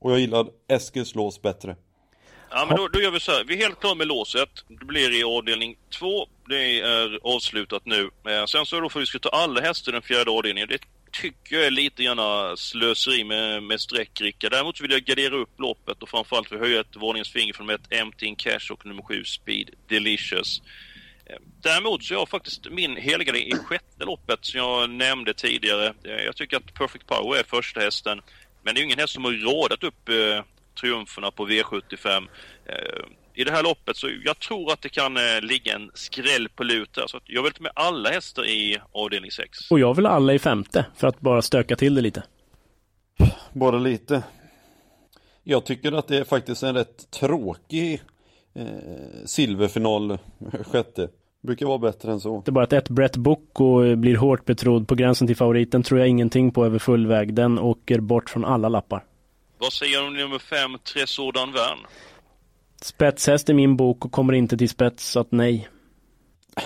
Och 0.00 0.12
jag 0.12 0.20
gillar 0.20 0.46
Eskils 0.68 1.14
lås 1.14 1.42
bättre. 1.42 1.76
Ja, 2.50 2.66
men 2.68 2.76
då, 2.76 2.88
då 2.88 3.00
gör 3.00 3.10
vi 3.10 3.20
så 3.20 3.32
här. 3.32 3.44
Vi 3.44 3.54
är 3.54 3.58
helt 3.58 3.80
klara 3.80 3.94
med 3.94 4.06
låset. 4.06 4.64
Det 4.68 4.84
blir 4.84 5.20
i 5.20 5.24
avdelning 5.24 5.76
två. 5.98 6.26
Det 6.48 6.80
är 6.80 7.18
avslutat 7.22 7.82
nu. 7.84 8.10
Eh, 8.28 8.44
sen 8.46 8.66
så 8.66 8.80
då 8.80 8.88
får 8.88 9.00
vi 9.00 9.06
ska 9.06 9.18
ta 9.18 9.28
alla 9.28 9.60
hästar 9.60 9.92
i 9.92 9.94
den 9.94 10.02
fjärde 10.02 10.30
avdelningen. 10.30 10.68
Det 10.68 10.78
tycker 11.12 11.56
jag 11.56 11.66
är 11.66 11.70
lite 11.70 12.02
grann 12.02 12.56
slöseri 12.56 13.24
med, 13.24 13.62
med 13.62 13.80
sträckricka. 13.80 14.48
Däremot 14.48 14.80
vill 14.80 14.90
jag 14.90 15.04
gardera 15.04 15.36
upp 15.36 15.60
loppet 15.60 16.02
och 16.02 16.08
framförallt 16.08 16.52
vill 16.52 16.58
höja 16.58 16.80
ett 16.80 16.96
varningens 16.96 17.32
finger 17.32 17.52
från 17.52 17.70
ett 17.70 17.92
Empty 17.92 18.26
in 18.26 18.36
Cash 18.36 18.72
och 18.72 18.86
nummer 18.86 19.02
7 19.02 19.24
Speed 19.24 19.70
Delicious. 19.88 20.62
Ehm, 21.26 21.42
däremot 21.62 22.04
så 22.04 22.14
är 22.14 22.18
jag 22.18 22.28
faktiskt 22.28 22.70
min 22.70 22.96
helgardering 22.96 23.48
i 23.48 23.56
sjätte 23.56 24.04
loppet 24.04 24.38
som 24.42 24.58
jag 24.60 24.90
nämnde 24.90 25.34
tidigare. 25.34 25.94
Eh, 26.04 26.24
jag 26.24 26.36
tycker 26.36 26.56
att 26.56 26.74
Perfect 26.74 27.06
Power 27.06 27.38
är 27.38 27.44
första 27.44 27.80
hästen. 27.80 28.20
Men 28.62 28.74
det 28.74 28.78
är 28.78 28.82
ju 28.82 28.86
ingen 28.86 28.98
häst 28.98 29.12
som 29.12 29.24
har 29.24 29.32
radat 29.32 29.84
upp 29.84 30.08
eh, 30.08 30.44
triumferna 30.80 31.30
på 31.30 31.48
V75. 31.48 32.28
Eh, 32.66 33.04
i 33.40 33.44
det 33.44 33.50
här 33.50 33.62
loppet 33.62 33.96
så 33.96 34.08
jag 34.24 34.38
tror 34.38 34.72
att 34.72 34.82
det 34.82 34.88
kan 34.88 35.16
eh, 35.16 35.40
ligga 35.42 35.74
en 35.74 35.90
skräll 35.94 36.48
på 36.48 36.64
lut 36.64 36.92
där. 36.92 37.06
Så 37.06 37.16
att 37.16 37.22
jag 37.26 37.42
vill 37.42 37.52
ta 37.52 37.62
med 37.62 37.72
alla 37.74 38.10
hästar 38.10 38.46
i 38.46 38.78
avdelning 38.92 39.30
6. 39.30 39.70
Och 39.70 39.80
jag 39.80 39.94
vill 39.94 40.06
alla 40.06 40.34
i 40.34 40.38
femte 40.38 40.86
för 40.96 41.06
att 41.06 41.20
bara 41.20 41.42
stöka 41.42 41.76
till 41.76 41.94
det 41.94 42.00
lite. 42.00 42.22
Bara 43.52 43.78
lite. 43.78 44.22
Jag 45.44 45.64
tycker 45.64 45.92
att 45.92 46.08
det 46.08 46.16
är 46.16 46.24
faktiskt 46.24 46.62
en 46.62 46.74
rätt 46.74 47.10
tråkig 47.10 48.02
eh, 48.54 48.66
silverfinal 49.26 50.18
sjätte. 50.72 51.08
Brukar 51.42 51.66
vara 51.66 51.78
bättre 51.78 52.12
än 52.12 52.20
så. 52.20 52.42
Det 52.44 52.50
är 52.50 52.52
bara 52.52 52.64
att 52.64 52.72
ett 52.72 52.88
Brett 52.88 53.16
Bocco 53.16 53.96
blir 53.96 54.16
hårt 54.16 54.44
betrodd 54.44 54.88
på 54.88 54.94
gränsen 54.94 55.26
till 55.26 55.36
favoriten 55.36 55.82
tror 55.82 56.00
jag 56.00 56.08
ingenting 56.08 56.50
på 56.50 56.64
över 56.64 56.78
full 56.78 57.06
väg. 57.06 57.34
Den 57.34 57.58
åker 57.58 58.00
bort 58.00 58.30
från 58.30 58.44
alla 58.44 58.68
lappar. 58.68 59.04
Vad 59.58 59.72
säger 59.72 60.00
du 60.00 60.06
om 60.06 60.14
nummer 60.14 60.38
5, 60.38 60.78
Tresor 60.84 61.32
Danvern? 61.32 61.78
Spetshäst 62.80 63.48
i 63.48 63.54
min 63.54 63.76
bok 63.76 64.04
och 64.04 64.12
kommer 64.12 64.32
inte 64.32 64.56
till 64.56 64.68
spets, 64.68 65.10
så 65.10 65.20
att 65.20 65.32
nej. 65.32 65.68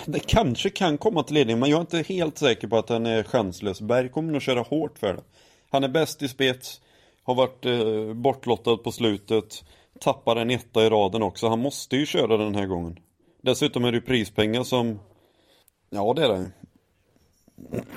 Det 0.06 0.21
kanske 0.21 0.71
kan 0.71 0.99
komma 0.99 1.23
till 1.23 1.35
ledning 1.35 1.59
men 1.59 1.71
jag 1.71 1.76
är 1.76 1.80
inte 1.80 2.12
helt 2.12 2.38
säker 2.38 2.68
på 2.68 2.78
att 2.78 2.88
han 2.88 3.06
är 3.06 3.23
chanslös. 3.23 3.80
Berg 3.80 4.09
kommer 4.09 4.33
nog 4.33 4.42
köra 4.42 4.61
hårt 4.61 4.99
för 4.99 5.14
det. 5.14 5.23
Han 5.71 5.85
är 5.85 5.88
bäst 5.88 6.23
i 6.23 6.28
spets, 6.28 6.80
har 7.23 7.35
varit 7.35 7.66
eh, 7.66 8.14
bortlottad 8.14 8.76
på 8.76 8.92
slutet, 8.92 9.64
tappar 10.00 10.37
en 10.37 10.50
etta 10.50 10.87
i 10.87 10.88
raden 10.88 11.23
också. 11.23 11.49
Han 11.49 11.59
måste 11.59 11.97
ju 11.97 12.06
köra 12.06 12.37
den 12.37 12.54
här 12.54 12.66
gången. 12.66 12.99
Dessutom 13.42 13.85
är 13.85 13.92
det 13.92 13.97
ju 13.97 14.02
prispengar 14.02 14.62
som, 14.62 15.00
ja 15.90 16.14
det 16.16 16.25
är 16.25 16.28
det. 16.28 16.50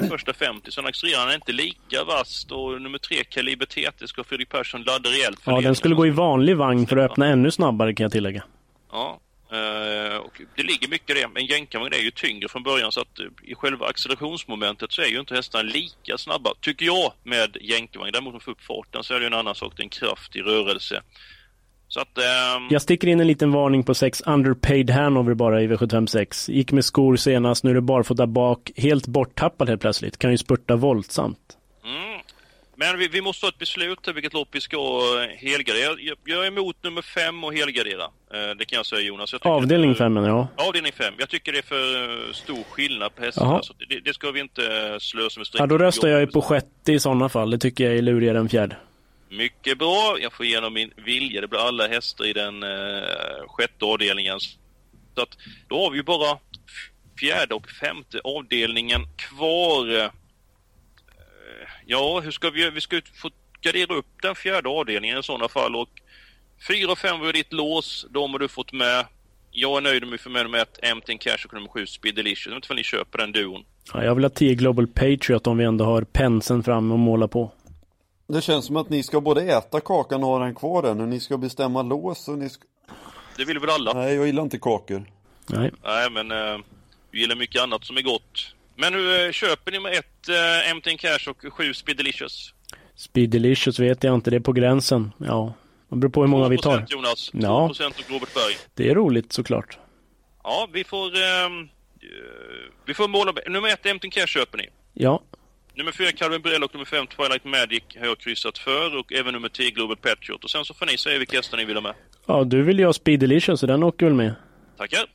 Första 0.10 0.34
50, 0.34 0.72
sen 0.72 0.86
accelererar 0.86 1.26
han 1.26 1.34
inte 1.34 1.52
lika 1.52 2.04
vasst 2.04 2.52
och 2.52 2.82
nummer 2.82 2.98
3, 2.98 3.24
Kaliber 3.24 3.66
TT, 3.66 4.08
ska 4.08 4.24
Fredrik 4.24 4.50
Persson 4.50 4.84
ladda 4.84 5.10
rejält 5.10 5.40
för 5.40 5.52
Ja, 5.52 5.62
den 5.62 5.76
skulle 5.76 5.96
gå 5.96 6.08
i 6.08 6.10
vanlig 6.10 6.58
vagn 6.58 6.88
för 6.88 6.98
att 6.98 7.12
öppna 7.12 7.28
ännu 7.28 7.52
snabbare 7.52 7.94
kan 7.94 8.04
jag 8.04 8.12
tillägga. 8.12 8.44
Ja, 8.92 9.20
eh, 9.52 10.18
och 10.18 10.42
det 10.56 10.64
ligger 10.64 10.88
mycket 10.88 11.10
i 11.18 11.20
det. 11.20 11.28
Men 11.34 11.46
jänkarvagn 11.46 11.94
är 11.94 11.98
ju 11.98 12.12
tyngre 12.12 12.50
från 12.50 12.64
början 12.64 12.92
så 12.92 13.02
att 13.02 13.20
eh, 13.20 13.26
i 13.44 13.56
själva 13.56 13.86
accelerationsmomentet 13.86 14.92
så 14.92 15.02
är 15.02 15.08
ju 15.08 15.20
inte 15.20 15.36
hästarna 15.36 15.70
lika 15.70 16.18
snabba, 16.18 16.50
tycker 16.62 16.86
jag, 16.86 17.14
med 17.24 17.58
jänkarvagn. 17.62 18.12
Däremot 18.12 18.28
om 18.28 18.34
man 18.34 18.42
får 18.42 18.52
upp 18.52 18.64
farten 18.64 19.04
så 19.04 19.14
är 19.14 19.20
det 19.20 19.24
ju 19.24 19.28
en 19.28 19.34
annan 19.34 19.56
sak, 19.56 19.74
det 19.76 19.82
är 19.82 19.84
en 19.84 19.90
kraftig 19.90 20.42
rörelse. 20.46 21.02
Så 21.88 22.00
att... 22.00 22.18
ehm, 22.18 22.68
Jag 22.70 22.82
sticker 22.82 23.08
in 23.08 23.20
en 23.20 23.28
liten 23.28 23.52
varning 23.52 23.84
på 23.84 23.94
6 23.94 24.22
Underpaid 24.22 24.90
Hanover 24.90 25.34
bara 25.34 25.62
i 25.62 25.68
V756. 25.68 26.52
Gick 26.52 26.72
med 26.72 26.86
skor 26.86 27.16
senast, 27.16 27.64
nu 27.64 27.70
är 27.70 27.76
det 27.76 27.82
barfota 27.82 28.28
bak. 28.28 28.72
Helt 28.78 29.08
borttappad 29.08 29.70
helt 29.70 29.82
plötsligt. 29.82 30.18
Kan 30.18 30.32
ju 30.32 30.38
spurta 30.38 30.76
våldsamt. 30.76 31.40
Mm. 31.86 32.20
Men 32.80 33.00
vi, 33.00 33.08
vi 33.08 33.22
måste 33.22 33.46
ha 33.46 33.50
ett 33.50 33.58
beslut 33.60 34.00
här 34.06 34.14
vilket 34.14 34.34
lopp 34.34 34.48
vi 34.52 34.62
ska 34.62 34.78
eh, 34.78 35.38
helgardera. 35.50 35.96
Jag, 36.00 36.18
jag 36.26 36.44
är 36.44 36.48
emot 36.48 36.76
nummer 36.84 37.02
fem 37.02 37.44
och 37.44 37.54
helgardera. 37.54 38.04
Eh, 38.04 38.56
det 38.58 38.66
kan 38.66 38.78
jag 38.78 38.86
säga 38.86 39.02
Jonas. 39.02 39.34
Jag 39.34 39.48
Avdelning 39.48 39.96
5 39.96 40.14
menar 40.14 40.28
jag. 40.30 40.48
Avdelning 40.68 40.92
5. 40.92 41.14
Jag 41.18 41.30
tycker 41.30 41.52
det 41.52 41.58
är 41.58 41.64
för 41.64 42.26
eh, 42.28 42.34
stor 42.34 42.64
skillnad 42.72 43.16
på 43.16 43.22
hästarna. 43.24 43.52
Jaha. 43.52 43.64
Så 43.64 43.74
det, 43.90 44.00
det 44.00 44.14
ska 44.14 44.32
vi 44.32 44.40
inte 44.40 44.62
slösa 45.00 45.40
med 45.40 45.48
streck. 45.48 45.62
Ja, 45.62 45.66
då 45.66 45.78
röstar 45.78 46.08
jag 46.08 46.20
ju 46.20 46.28
på 46.28 46.42
sjätte 46.42 46.94
i 46.94 47.00
sådana 47.00 47.30
fall. 47.30 47.50
Det 47.50 47.58
tycker 47.58 47.84
jag 47.84 47.98
är 47.98 48.02
lurigare 48.02 48.40
än 48.40 48.50
fjärde. 48.50 48.76
Mycket 49.30 49.78
bra. 49.78 50.18
Jag 50.22 50.34
får 50.34 50.46
igenom 50.46 50.74
min 50.74 50.92
vilja. 51.06 51.42
Det 51.42 51.48
blir 51.48 51.60
alla 51.60 51.88
hästar 51.88 52.26
i 52.26 52.34
den 52.34 52.64
eh, 52.64 53.48
sjätte 53.48 53.86
avdelningen. 53.86 54.40
Så 55.16 55.22
att 55.22 55.38
då 55.68 55.84
har 55.84 55.92
vi 55.92 55.98
ju 55.98 56.04
bara 56.04 56.38
fjärde 57.20 57.56
och 57.56 57.70
femte 57.70 58.20
avdelningen 58.24 59.02
kvar. 59.16 60.00
Eh, 60.00 60.10
ja, 61.86 62.20
hur 62.20 62.32
ska 62.32 62.50
vi 62.50 62.62
göra? 62.62 62.72
Vi 62.72 62.82
ska 62.82 62.96
ju 62.96 63.02
få 63.02 63.30
gardera 63.62 63.96
upp 63.96 64.22
den 64.22 64.36
fjärde 64.36 64.70
avdelningen 64.70 65.20
i 65.20 65.24
sådana 65.24 65.48
fall. 65.48 65.76
Och 65.76 65.90
fyra 66.68 66.92
och 66.92 66.98
fem 66.98 67.20
var 67.20 67.26
ju 67.26 67.32
ditt 67.32 67.54
lås. 67.54 68.06
De 68.10 68.32
har 68.32 68.40
du 68.40 68.48
fått 68.48 68.74
med. 68.74 69.06
Jag 69.52 69.78
är 69.78 69.82
nöjd 69.82 70.04
med 70.04 70.14
att 70.14 70.22
få 70.22 70.30
med 70.30 70.46
nummer 70.46 70.60
ett, 70.60 70.80
Empty 70.82 71.18
Cash 71.18 71.46
och 71.46 71.54
nummer 71.54 71.68
sju, 71.68 71.86
Speed 71.86 72.16
Delicious. 72.16 72.46
Jag 72.46 72.52
vet 72.52 72.64
inte 72.64 72.74
om 72.74 72.78
ni 72.78 72.84
köper 72.84 73.18
den 73.18 73.32
duon. 73.32 73.64
Ja, 73.94 74.04
jag 74.04 74.16
vill 74.16 74.24
ha 74.24 74.30
10 74.30 74.56
Global 74.56 74.88
Patriot 74.88 75.48
om 75.48 75.58
vi 75.58 75.64
ändå 75.64 75.86
har 75.86 76.02
penseln 76.02 76.64
fram 76.64 76.92
och 76.92 77.00
måla 77.00 77.28
på. 77.28 77.52
Det 78.28 78.42
känns 78.42 78.66
som 78.66 78.76
att 78.78 78.90
ni 78.90 79.04
ska 79.04 79.22
både 79.22 79.42
äta 79.42 79.80
kakan 79.80 80.24
och 80.24 80.30
ha 80.30 80.40
den 80.40 80.56
kvar 80.56 80.82
den 80.82 81.02
och 81.02 81.08
ni 81.08 81.20
ska 81.20 81.38
bestämma 81.38 81.82
lås 81.82 82.28
och 82.28 82.38
ni 82.38 82.50
ska... 82.50 82.64
Det 83.38 83.46
vill 83.46 83.60
väl 83.60 83.70
alla? 83.70 83.94
Nej, 83.94 84.16
jag 84.16 84.26
gillar 84.26 84.44
inte 84.44 84.60
kakor. 84.60 85.06
Nej. 85.48 85.72
Nej, 85.84 86.10
men 86.12 86.32
eh, 86.32 86.58
vi 87.12 87.20
gillar 87.20 87.36
mycket 87.36 87.62
annat 87.62 87.86
som 87.86 87.98
är 87.98 88.02
gott. 88.02 88.54
Men 88.76 88.94
nu 88.94 89.26
eh, 89.26 89.32
köper 89.32 89.72
ni 89.72 89.80
med 89.80 89.94
ett 89.94 90.30
eh, 90.30 90.72
Empty 90.72 90.98
Cash 90.98 91.30
och 91.30 91.54
sju 91.54 91.74
Speed 91.74 91.98
Delicious. 91.98 92.54
Speed 92.96 93.30
Delicious 93.30 93.80
vet 93.80 94.04
jag 94.04 94.16
inte, 94.16 94.30
det 94.30 94.36
är 94.36 94.40
på 94.40 94.54
gränsen. 94.54 95.12
Ja, 95.18 95.54
det 95.90 95.96
beror 95.96 96.12
på 96.12 96.22
hur 96.22 96.28
många 96.28 96.48
vi 96.48 96.58
tar. 96.58 96.78
2% 96.78 96.86
Jonas. 96.90 97.30
Ja. 97.34 97.70
2% 97.74 97.88
och 97.88 98.12
Robert 98.12 98.34
Berg. 98.34 98.56
Det 98.74 98.90
är 98.90 98.96
roligt 98.96 99.34
såklart. 99.34 99.78
Ja, 100.44 100.68
vi 100.74 100.84
får... 100.84 101.06
eh, 101.16 101.50
vi 102.86 102.94
får 102.94 103.08
måla... 103.08 103.34
Nummer 103.48 103.70
ett, 103.70 103.86
Empty 103.86 104.10
Cash 104.10 104.28
köper 104.28 104.58
ni. 104.58 104.70
Ja, 104.94 105.22
Nummer 105.78 105.92
fyra, 105.92 106.12
Calvin 106.12 106.42
Borell 106.42 106.64
och 106.64 106.74
nummer 106.74 106.86
fem, 106.86 107.08
Twilight 107.08 107.46
Magic 107.46 107.84
har 108.00 108.06
jag 108.06 108.18
kryssat 108.18 108.58
för 108.58 108.98
och 108.98 109.14
även 109.14 109.34
nummer 109.34 109.50
10, 109.50 109.72
Global 109.72 109.98
Patriot. 109.98 110.44
Och 110.44 110.50
sen 110.50 110.66
så 110.66 110.74
får 110.74 110.86
ni 110.86 110.98
säga 110.98 111.20
vilka 111.20 111.38
hästar 111.38 111.58
ni 111.58 111.66
vill 111.66 111.76
ha 111.76 111.82
med. 111.82 111.94
ja 112.26 112.44
du 112.44 112.64
vill 112.64 112.80
ju 112.80 112.86
ha 112.86 112.94
Speed 112.94 113.20
Delicious 113.20 113.60
så 113.60 113.66
den 113.66 113.84
åker 113.84 114.06
väl 114.06 114.16
med. 114.16 114.34
Tackar! 114.78 115.06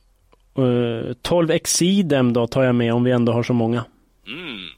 Uh, 0.59 1.13
12 1.21 1.51
Exidem 1.51 2.33
då 2.33 2.47
tar 2.47 2.63
jag 2.63 2.75
med 2.75 2.93
om 2.93 3.03
vi 3.03 3.11
ändå 3.11 3.31
har 3.31 3.43
så 3.43 3.53
många. 3.53 3.85
Mm. 4.27 4.69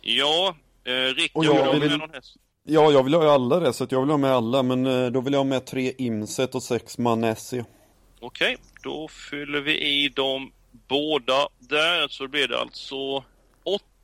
Ja, 0.00 0.56
eh, 0.84 0.92
Rickard, 0.92 1.36
Och 1.36 1.44
jag 1.44 1.54
vill 1.54 1.64
ha 1.64 1.78
med 1.78 1.98
någon 1.98 2.10
häst? 2.10 2.36
Ja, 2.64 2.92
jag 2.92 3.02
vill 3.04 3.14
ha 3.14 3.34
alla 3.34 3.60
det, 3.60 3.72
så 3.72 3.86
jag 3.90 4.00
vill 4.00 4.10
ha 4.10 4.18
med 4.18 4.30
alla, 4.30 4.62
men 4.62 4.86
eh, 4.86 5.06
då 5.10 5.20
vill 5.20 5.32
jag 5.32 5.40
ha 5.40 5.44
med 5.44 5.66
tre 5.66 5.92
Imset 5.98 6.54
och 6.54 6.62
sex 6.62 6.98
Manesi. 6.98 7.64
Okej, 8.20 8.56
då 8.82 9.08
fyller 9.08 9.60
vi 9.60 9.78
i 9.78 10.08
dem 10.08 10.52
båda 10.88 11.48
där. 11.58 12.08
Så 12.08 12.28
blir 12.28 12.48
det 12.48 12.60
alltså 12.60 13.24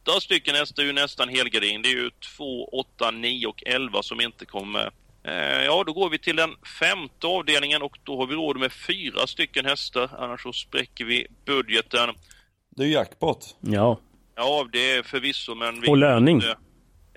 åtta 0.02 0.20
stycken 0.20 0.54
hästar, 0.54 0.82
är 0.82 0.86
ju 0.86 0.92
nästan 0.92 1.28
helgardin. 1.28 1.82
Det 1.82 1.88
är 1.88 1.96
ju 1.96 2.10
två, 2.36 2.64
åtta, 2.64 3.10
nio 3.10 3.46
och 3.46 3.62
elva 3.66 4.02
som 4.02 4.20
inte 4.20 4.44
kommer. 4.44 4.90
Eh, 5.24 5.64
ja, 5.64 5.84
då 5.86 5.92
går 5.92 6.10
vi 6.10 6.18
till 6.18 6.36
den 6.36 6.50
femte 6.80 7.26
avdelningen 7.26 7.82
och 7.82 7.98
då 8.04 8.16
har 8.16 8.26
vi 8.26 8.34
råd 8.34 8.56
med 8.60 8.72
fyra 8.72 9.26
stycken 9.26 9.64
hästar. 9.64 10.10
Annars 10.18 10.42
så 10.42 10.52
spräcker 10.52 11.04
vi 11.04 11.26
budgeten. 11.44 12.08
Det 12.76 12.82
är 12.82 12.86
ju 12.86 12.92
jackpot. 12.92 13.56
Ja, 13.60 13.98
Ja, 14.36 14.68
det 14.72 14.90
är 14.90 15.02
förvisso, 15.02 15.54
men... 15.54 15.80
Vi 15.80 15.88
Och 15.88 15.96
löning. 15.96 16.40
Ja, 16.40 16.54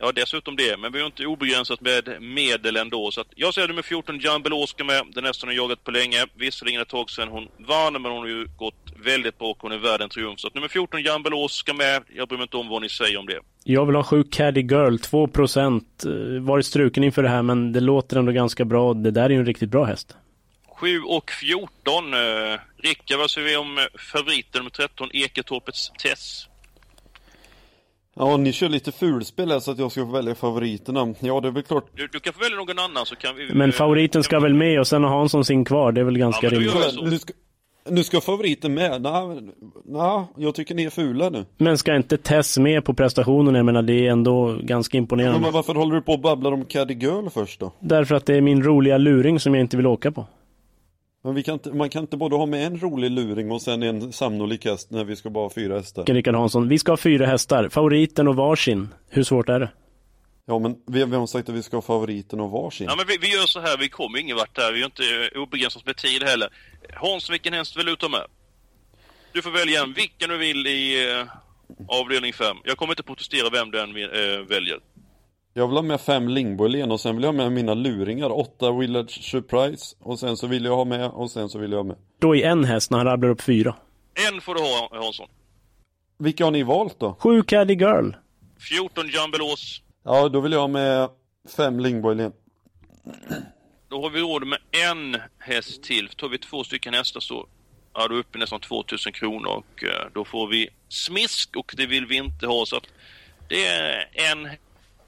Ja, 0.04 0.12
dessutom 0.16 0.56
det. 0.56 0.78
Men 0.78 0.92
vi 0.92 1.00
har 1.00 1.06
inte 1.06 1.26
obegränsat 1.26 1.82
med 1.82 2.18
medel 2.22 2.78
ändå. 2.78 3.12
Så 3.12 3.22
att 3.22 3.28
jag 3.36 3.54
säger 3.54 3.68
nummer 3.68 3.82
14, 3.82 4.20
Jan 4.20 4.44
ska 4.68 4.84
med. 4.84 5.04
Den 5.14 5.26
hästen 5.26 5.50
har 5.50 5.56
jagat 5.56 5.84
på 5.84 5.92
länge. 5.92 6.26
Visserligen 6.36 6.82
ett 6.82 6.88
tag 6.88 7.10
sedan 7.10 7.28
hon 7.28 7.48
vann, 7.68 7.94
men 7.94 8.12
hon 8.12 8.20
har 8.20 8.28
ju 8.28 8.48
gått 8.58 8.94
väldigt 9.04 9.38
bra 9.38 9.50
och 9.50 9.58
hon 9.62 9.72
är 9.72 9.78
värd 9.78 10.02
en 10.02 10.10
triumf. 10.10 10.40
Så 10.40 10.48
att 10.48 10.54
nummer 10.54 10.68
14, 10.68 11.02
Jan 11.04 11.24
ska 11.50 11.74
med. 11.74 12.04
Jag 12.16 12.28
bryr 12.28 12.38
mig 12.38 12.44
inte 12.44 12.58
om 12.58 12.70
vad 12.70 12.82
ni 12.82 12.90
säger 12.90 13.18
om 13.18 13.26
det. 13.26 13.40
Jag 13.64 13.86
vill 13.86 13.96
ha 13.96 14.04
7 14.04 14.24
Caddy 14.24 14.62
Girl, 14.62 14.98
2 14.98 15.28
procent. 15.28 16.04
Eh, 16.06 16.42
varit 16.42 16.66
struken 16.66 17.04
inför 17.04 17.24
det 17.24 17.30
här, 17.30 17.42
men 17.42 17.72
det 17.72 17.80
låter 17.80 18.18
ändå 18.18 18.32
ganska 18.32 18.66
bra. 18.66 18.94
Det 18.94 19.12
där 19.12 19.26
är 19.26 19.30
ju 19.30 19.40
en 19.40 19.46
riktigt 19.46 19.70
bra 19.70 19.84
häst. 19.84 20.18
7 20.80 21.02
och 21.02 21.32
14. 21.32 22.14
Eh, 22.14 22.20
Rickard, 22.78 23.20
vad 23.20 23.32
säger 23.32 23.48
vi 23.48 23.56
om 23.56 23.88
favoriten 24.12 24.60
nummer 24.60 24.70
13, 24.70 25.10
Eketorpets 25.14 25.92
Tess? 26.04 26.48
Ja, 28.16 28.38
ni 28.38 28.52
kör 28.52 28.70
lite 28.70 28.92
fulspel 28.92 29.52
här 29.52 29.60
så 29.60 29.72
att 29.72 29.80
jag 29.80 29.92
ska 29.92 30.06
få 30.06 30.12
välja 30.12 30.36
favoriterna. 30.36 31.14
Ja, 31.20 31.40
det 31.40 31.48
är 31.48 31.52
väl 31.52 31.64
klart. 31.64 31.86
Du, 31.96 32.08
du 32.08 32.20
kan 32.20 32.34
få 32.34 32.40
välja 32.40 32.58
någon 32.58 32.80
annan 32.80 33.06
så 33.06 33.16
kan 33.16 33.36
vi... 33.36 33.54
Men 33.54 33.72
favoriten 33.72 34.24
ska 34.24 34.40
väl 34.40 34.54
med 34.54 34.80
och 34.80 34.88
sen 34.88 35.04
har 35.04 35.10
Hansson 35.18 35.46
sin 35.46 35.66
kvar. 35.66 35.92
Det 35.92 36.02
är 36.02 36.06
väl 36.06 36.18
ganska 36.18 36.48
Ja, 36.48 36.52
men 36.52 36.60
rimligt. 36.60 37.12
Nu 37.12 37.20
ska, 37.20 37.34
nu 37.90 38.04
ska 38.04 38.22
favoriten 38.22 38.74
med. 38.74 39.02
Nej, 39.02 39.42
nej, 39.86 40.24
jag 40.38 40.56
tycker 40.56 40.76
ni 40.76 40.84
är 40.84 40.90
fula 40.90 41.30
nu. 41.30 41.46
Men 41.58 41.78
ska 41.78 41.96
inte 41.96 42.18
Tess 42.18 42.58
med 42.58 42.86
på 42.86 42.94
prestationen? 42.94 43.56
Jag 43.56 43.66
menar, 43.66 43.82
det 43.82 44.08
är 44.08 44.12
ändå 44.12 44.58
ganska 44.62 44.98
Men 44.98 45.04
imponerande. 45.04 45.50
varför 45.52 45.76
håller 45.76 45.96
du 45.96 46.02
på 46.02 46.14
och 46.14 46.20
babblar 46.20 46.52
om 46.52 46.66
Caddy 46.66 46.94
Girl 46.94 47.30
först 47.30 47.60
då? 47.60 47.72
Därför 47.80 48.16
att 48.16 48.26
det 48.26 48.36
är 48.36 48.42
min 48.42 48.64
roliga 48.64 48.98
luring 48.98 49.40
som 49.40 49.56
jag 49.56 49.62
inte 49.62 49.78
vill 49.78 49.88
åka 49.88 50.12
på. 50.12 50.26
Men 51.24 51.36
vi 51.36 51.44
kan 51.44 51.54
inte, 51.54 51.74
man 51.74 51.90
kan 51.90 52.02
inte 52.02 52.18
både 52.18 52.36
ha 52.36 52.46
med 52.46 52.68
en 52.68 52.80
rolig 52.80 53.12
luring 53.12 53.52
och 53.52 53.62
sen 53.62 53.84
en 53.84 54.14
sannolik 54.14 54.66
häst 54.66 54.92
när 54.92 55.04
vi 55.04 55.16
ska 55.16 55.30
bara 55.30 55.46
ha 55.46 55.50
fyra 55.50 55.76
hästar. 55.76 56.06
Rickard 56.06 56.36
Hansson, 56.36 56.68
vi 56.68 56.80
ska 56.80 56.92
ha 56.92 56.98
fyra 56.98 57.26
hästar. 57.26 57.70
Favoriten 57.70 58.28
och 58.28 58.36
varsin. 58.36 58.90
Hur 59.10 59.24
svårt 59.24 59.50
är 59.50 59.60
det? 59.60 59.72
Ja, 60.46 60.60
men 60.60 60.76
vi, 60.88 61.06
vi 61.06 61.16
har 61.16 61.28
sagt 61.28 61.50
att 61.50 61.56
vi 61.56 61.64
ska 61.64 61.78
ha 61.78 61.82
favoriten 61.82 62.40
och 62.40 62.52
varsin. 62.52 62.88
Ja, 62.90 62.96
men 62.96 63.08
vi, 63.08 63.18
vi 63.18 63.34
gör 63.34 63.46
så 63.46 63.60
här, 63.60 63.78
vi 63.78 63.90
kommer 63.90 64.20
ingen 64.20 64.38
vart 64.38 64.58
här. 64.58 64.72
Vi 64.72 64.82
har 64.82 64.86
inte 64.86 65.30
obegränsat 65.40 65.86
med 65.86 65.98
tid 65.98 66.24
heller. 66.24 66.50
Hans, 66.94 67.30
vilken 67.30 67.54
häst 67.54 67.78
vill 67.78 67.86
du 67.86 67.96
ta 67.96 68.10
med? 68.10 68.26
Du 69.32 69.42
får 69.42 69.52
välja 69.52 69.84
en, 69.84 69.94
vilken 69.94 70.30
du 70.30 70.38
vill 70.38 70.68
i 70.68 71.12
eh, 71.12 71.26
avdelning 71.88 72.34
5. 72.34 72.58
Jag 72.64 72.78
kommer 72.78 72.92
inte 72.94 73.04
protestera 73.04 73.50
vem 73.50 73.72
den 73.72 73.90
eh, 73.90 74.40
väljer. 74.48 74.80
Jag 75.56 75.68
vill 75.68 75.78
ha 75.78 75.84
med 75.84 76.02
fem 76.02 76.28
Lingborgen 76.28 76.92
och 76.92 77.00
sen 77.00 77.16
vill 77.16 77.24
jag 77.24 77.32
ha 77.34 77.38
med 77.38 77.52
mina 77.52 77.74
luringar. 77.74 78.32
Åtta 78.32 78.72
Village 78.72 79.24
Surprise 79.24 79.96
och 80.00 80.20
sen 80.20 80.38
så 80.38 80.48
vill 80.48 80.66
jag 80.66 80.76
ha 80.76 80.86
med 80.86 81.10
och 81.10 81.32
sen 81.32 81.50
så 81.50 81.60
vill 81.60 81.72
jag 81.72 81.80
ha 81.80 81.84
med. 81.84 81.98
Då 82.20 82.36
i 82.36 82.44
en 82.44 82.64
häst 82.64 82.92
när 82.92 82.98
han 82.98 83.08
rabblar 83.08 83.30
upp 83.30 83.42
fyra. 83.42 83.76
En 84.30 84.42
får 84.42 84.56
du 84.56 84.62
ha, 84.62 84.90
Hansson. 85.04 85.28
Vilka 86.18 86.44
har 86.44 86.52
ni 86.52 86.64
valt 86.64 87.00
då? 87.00 87.16
Sju 87.20 87.44
Caddy 87.44 87.74
Girl. 87.74 88.12
14 88.70 89.08
Jumbelos. 89.08 89.82
Ja, 90.04 90.30
då 90.30 90.40
vill 90.40 90.52
jag 90.52 90.60
ha 90.60 90.68
med 90.68 91.10
fem 91.58 91.80
Lingborgen. 91.80 92.34
Då 93.88 94.02
har 94.02 94.10
vi 94.10 94.20
råd 94.20 94.48
med 94.48 94.60
en 94.72 95.18
häst 95.40 95.84
till. 95.84 96.08
Tar 96.08 96.30
vi 96.30 96.38
två 96.38 96.64
stycken 96.64 96.94
hästar 96.94 97.20
så 97.20 97.48
ja, 97.94 98.08
då 98.08 98.16
är 98.16 98.20
uppe 98.20 98.38
i 98.38 98.40
nästan 98.40 98.60
2000 98.60 99.14
kronor 99.14 99.48
och 99.48 99.84
eh, 99.84 100.08
då 100.14 100.26
får 100.26 100.48
vi 100.48 100.70
smisk 100.90 101.56
och 101.56 101.74
det 101.78 101.86
vill 101.86 102.06
vi 102.06 102.16
inte 102.16 102.48
ha 102.48 102.66
så 102.66 102.78
att 102.78 102.88
det 103.50 103.66
är 103.68 104.10
en 104.32 104.50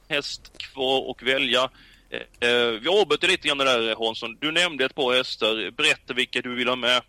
häst 0.07 0.57
kvar 0.57 1.11
att 1.11 1.23
välja. 1.23 1.69
Eh, 2.09 2.49
eh, 2.49 2.67
vi 2.81 2.87
avbryter 3.01 3.27
lite 3.27 3.47
grann 3.47 3.57
det 3.57 3.63
där 3.63 4.05
Hansson. 4.05 4.37
Du 4.39 4.51
nämnde 4.51 4.85
ett 4.85 4.95
par 4.95 5.17
hästar. 5.17 5.71
Berätta 5.71 6.13
vilka 6.13 6.41
du 6.41 6.55
vill 6.55 6.67
ha 6.67 6.75
med. 6.75 7.01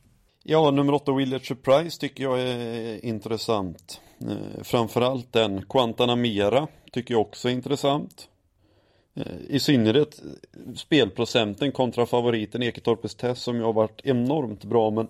Ja, 0.42 0.70
nummer 0.70 0.94
åtta 0.94 1.12
Village 1.12 1.46
Surprise 1.46 2.00
tycker 2.00 2.24
jag 2.24 2.40
är 2.40 3.04
intressant. 3.04 4.00
Eh, 4.20 4.62
framförallt 4.62 5.32
den 5.32 5.66
Quantanamera 5.66 6.66
tycker 6.92 7.14
jag 7.14 7.20
också 7.20 7.48
är 7.48 7.52
intressant. 7.52 8.28
Eh, 9.16 9.32
I 9.48 9.60
synnerhet 9.60 10.22
spelprocenten 10.76 11.72
kontra 11.72 12.06
favoriten 12.06 12.62
Eketorpes 12.62 13.14
Test 13.14 13.42
som 13.42 13.56
ju 13.56 13.62
har 13.62 13.72
varit 13.72 14.00
enormt 14.04 14.64
bra 14.64 14.90
men 14.90 15.08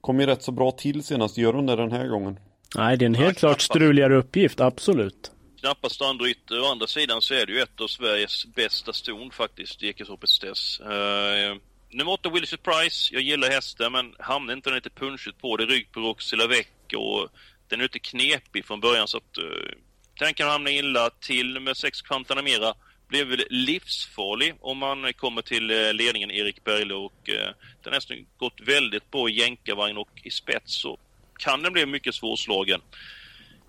kom 0.00 0.20
ju 0.20 0.26
rätt 0.26 0.42
så 0.42 0.52
bra 0.52 0.70
till 0.70 1.02
senast. 1.02 1.38
Gör 1.38 1.52
hon 1.52 1.66
det 1.66 1.76
den 1.76 1.92
här 1.92 2.06
gången? 2.06 2.38
Nej, 2.76 2.96
det 2.96 3.04
är 3.04 3.06
en 3.06 3.14
helt 3.14 3.38
klart 3.38 3.60
struligare 3.60 4.16
uppgift, 4.16 4.60
absolut. 4.60 5.30
Knappast 5.62 6.02
andra 6.02 6.26
ytter. 6.26 6.60
Å 6.60 6.70
andra 6.72 6.86
sidan 6.86 7.22
så 7.22 7.34
är 7.34 7.46
det 7.46 7.52
ju 7.52 7.60
ett 7.60 7.80
av 7.80 7.86
Sveriges 7.86 8.46
bästa 8.46 8.92
ston 8.92 9.30
faktiskt, 9.30 9.82
Eketorpets 9.82 10.38
Tess. 10.38 10.80
Uh, 10.80 10.88
eh, 10.88 11.56
nummer 11.90 12.12
åtta, 12.12 12.30
Willy 12.30 12.46
Surprise. 12.46 13.14
Jag 13.14 13.22
gillar 13.22 13.50
hästen 13.50 13.92
men 13.92 14.14
hamnar 14.18 14.54
inte 14.54 14.70
den 14.70 14.74
lite 14.74 14.90
punchigt 14.90 15.38
på 15.38 15.56
det. 15.56 15.66
Rygg 15.66 15.92
på 15.92 16.00
Roxilla 16.00 16.46
Väck 16.46 16.94
och 16.96 17.28
den 17.68 17.80
är 17.80 17.82
lite 17.82 17.98
knepig 17.98 18.64
från 18.64 18.80
början 18.80 19.08
så 19.08 19.16
att 19.16 19.38
eh, 19.38 19.44
uh, 19.44 19.74
den 20.18 20.34
kan 20.34 20.48
hamna 20.48 20.70
illa 20.70 21.10
till 21.10 21.60
med 21.60 21.76
sex 21.76 22.02
Quantanamera. 22.02 22.74
Blev 23.08 23.26
väl 23.26 23.44
livsfarlig 23.50 24.54
om 24.60 24.78
man 24.78 25.12
kommer 25.12 25.42
till 25.42 25.70
eh, 25.70 25.94
ledningen 25.94 26.30
Erik 26.30 26.64
Berglöf. 26.64 26.96
och 26.96 27.28
uh, 27.28 27.34
den 27.34 27.54
har 27.84 27.90
nästan 27.90 28.26
gått 28.36 28.60
väldigt 28.60 29.10
bra 29.10 29.28
i 29.28 29.32
jänkarvagn 29.32 29.96
och 29.96 30.10
i 30.22 30.30
spets 30.30 30.74
så 30.74 30.98
kan 31.38 31.62
den 31.62 31.72
bli 31.72 31.86
mycket 31.86 32.14
svårslagen. 32.14 32.80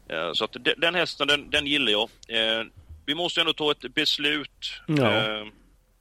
Eh, 0.10 0.34
Så 0.34 0.44
att 0.46 0.54
de- 0.54 0.74
den 0.78 0.96
hästen, 0.96 1.28
den, 1.28 1.50
den 1.50 1.66
gillar 1.66 1.92
jag. 1.92 2.02
Eh, 2.28 2.66
Vi 3.06 3.16
måste 3.16 3.42
ändå 3.42 3.54
ta 3.54 3.72
ett 3.72 3.94
beslut. 3.94 4.74
Ja. 4.88 5.12
Eh, 5.18 5.46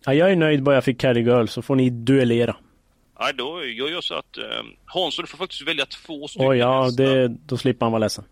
Ja, 0.05 0.15
jag 0.15 0.33
är 0.33 0.37
nöjd 0.37 0.62
bara 0.62 0.75
jag 0.75 0.85
fick 0.85 1.01
Caddy 1.01 1.21
Girl, 1.21 1.47
så 1.47 1.62
får 1.62 1.75
ni 1.77 1.91
duellera. 1.91 2.57
Nej, 3.21 3.33
då 3.35 3.65
jag 3.65 3.91
gör 3.91 4.01
så 4.01 4.15
att 4.15 4.38
Hansson, 4.85 5.23
du 5.23 5.27
får 5.27 5.38
faktiskt 5.38 5.62
välja 5.69 5.87
två 5.87 6.29
stycken 6.29 6.49
Oj, 6.49 6.59
ja, 6.59 6.85
hästar. 6.85 7.05
det, 7.05 7.29
då 7.29 7.57
slipper 7.57 7.87
han 7.87 7.93
vara 7.93 8.01
ledsen. 8.01 8.25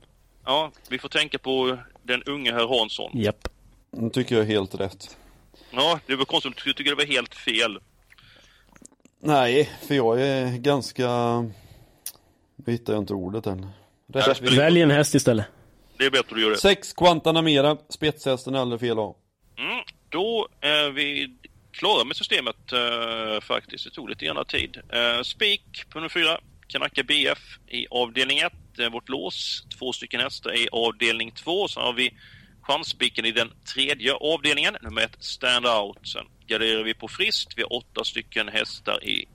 Ja, 0.45 0.71
vi 0.89 0.99
får 0.99 1.09
tänka 1.09 1.39
på 1.39 1.79
den 2.03 2.23
unge 2.23 2.53
herr 2.53 2.79
Hansson. 2.79 3.11
Japp. 3.15 3.49
Det 3.91 4.11
tycker 4.11 4.35
jag 4.35 4.45
är 4.45 4.49
helt 4.49 4.75
rätt. 4.75 5.17
Ja, 5.71 6.01
det 6.07 6.17
var 6.17 6.25
konstigt. 6.25 6.53
Du 6.65 6.73
tycker 6.73 6.91
det 6.91 6.97
var 6.97 7.05
helt 7.13 7.35
fel. 7.35 7.79
Nej, 9.23 9.71
för 9.89 9.95
jag 9.95 10.23
är 10.23 10.59
ganska... 10.59 11.09
Nu 12.57 12.73
hittar 12.73 12.93
jag 12.93 13.03
inte 13.03 13.15
ordet 13.15 13.47
än. 13.47 13.67
Välj 14.41 14.83
en 14.83 14.91
häst 14.91 15.15
istället. 15.15 15.47
Det 16.01 16.07
är 16.07 16.11
bättre 16.11 16.37
att 16.37 16.43
göra 16.43 16.51
det. 16.51 16.59
Sex 16.59 16.93
Quantanamera, 16.93 17.77
spetshästen 17.89 18.55
är 18.55 18.59
aldrig 18.59 18.81
fel 18.81 18.97
ha. 18.97 19.17
Mm, 19.59 19.85
då 20.09 20.49
är 20.61 20.91
vi 20.91 21.37
klara 21.71 22.05
med 22.05 22.17
systemet 22.17 22.73
eh, 22.73 23.41
faktiskt. 23.41 23.85
Det 23.85 23.91
tog 23.91 24.09
lite 24.09 24.25
grann 24.25 24.45
tid. 24.45 24.77
Uh, 24.77 25.23
Spik 25.23 25.85
på 25.91 25.99
nummer 25.99 26.09
fyra. 26.09 26.39
Kanaka 26.67 27.03
BF 27.03 27.39
i 27.69 27.87
avdelning 27.91 28.39
1. 28.39 28.53
Uh, 28.81 28.89
vårt 28.89 29.09
lås. 29.09 29.67
Två 29.79 29.93
stycken 29.93 30.21
hästar 30.21 30.55
i 30.57 30.69
avdelning 30.73 31.31
2. 31.31 31.69
Så 31.69 31.81
har 31.81 31.93
vi 31.93 32.15
chansspiken 32.63 33.25
i 33.25 33.33
den 33.33 33.53
tredje 33.75 34.15
avdelningen. 34.15 34.77
Nummer 34.83 35.03
ett 35.03 35.17
Stand 35.19 35.67
Out. 35.67 35.99
Sen 36.03 36.25
garderar 36.47 36.83
vi 36.83 36.95
på 36.95 37.09
friskt. 37.09 37.53
Vi 37.57 37.63
har 37.63 37.73
åtta 37.73 38.05
stycken 38.05 38.49
hästar 38.49 39.05
i 39.05 39.27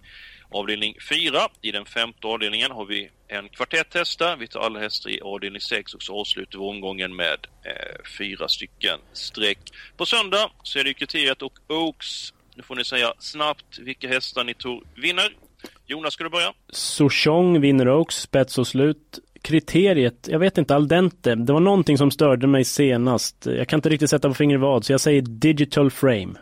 avdelning 0.52 0.96
4. 1.10 1.48
I 1.62 1.72
den 1.72 1.86
femte 1.86 2.28
avdelningen 2.28 2.72
har 2.72 2.86
vi 2.86 3.10
en 3.28 3.50
kvartett 3.50 3.94
hästar. 3.94 4.38
Vi 4.38 4.48
tar 4.48 4.60
alla 4.60 4.80
hästar 4.80 5.10
i 5.10 5.22
avdelning 5.22 5.62
6 5.62 5.94
och 5.94 6.02
så 6.02 6.20
avslutar 6.20 6.60
vi 6.60 6.66
omgången 6.66 7.16
med 7.16 7.48
eh, 7.66 8.10
fyra 8.18 8.48
stycken 8.48 9.00
streck. 9.14 9.60
På 9.98 10.06
söndag 10.06 10.52
så 10.64 10.80
är 10.80 10.84
det 10.84 10.94
kriteriet 10.94 11.42
och 11.42 11.54
Oaks. 11.70 12.34
Nu 12.56 12.64
får 12.64 12.76
ni 12.76 12.86
säga 12.86 13.14
snabbt 13.20 13.80
vilka 13.80 14.08
hästar 14.08 14.44
ni 14.44 14.54
tror 14.54 14.84
vinner. 14.96 15.36
Jonas, 15.88 16.14
ska 16.14 16.24
du 16.24 16.30
börja? 16.30 16.54
Sochong 16.70 17.62
vinner 17.62 17.90
Oaks, 17.90 18.16
spets 18.16 18.58
och 18.58 18.68
slut. 18.68 19.20
Kriteriet, 19.42 20.28
jag 20.32 20.40
vet 20.40 20.58
inte, 20.58 20.76
al 20.76 20.88
dente. 20.88 21.36
Det 21.36 21.54
var 21.54 21.60
någonting 21.60 21.98
som 21.98 22.12
störde 22.12 22.48
mig 22.48 22.64
senast. 22.64 23.46
Jag 23.46 23.68
kan 23.68 23.78
inte 23.78 23.90
riktigt 23.90 24.10
sätta 24.10 24.28
på 24.28 24.34
fingret 24.34 24.62
vad, 24.62 24.86
så 24.86 24.94
jag 24.94 25.02
säger 25.02 25.22
digital 25.22 25.92
frame. 25.92 26.34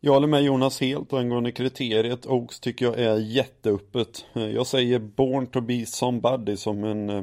Jag 0.00 0.12
håller 0.12 0.26
med 0.26 0.42
Jonas 0.42 0.80
helt 0.80 1.12
angående 1.12 1.52
kriteriet. 1.52 2.26
Oaks 2.26 2.60
tycker 2.60 2.84
jag 2.84 2.98
är 2.98 3.16
jätteöppet. 3.18 4.24
Eh, 4.34 4.46
Jag 4.46 4.66
säger 4.66 4.98
Born 4.98 5.46
to 5.46 5.60
be 5.60 5.86
somebody 5.86 6.56
som 6.56 6.84
en 6.84 7.10
eh, 7.10 7.22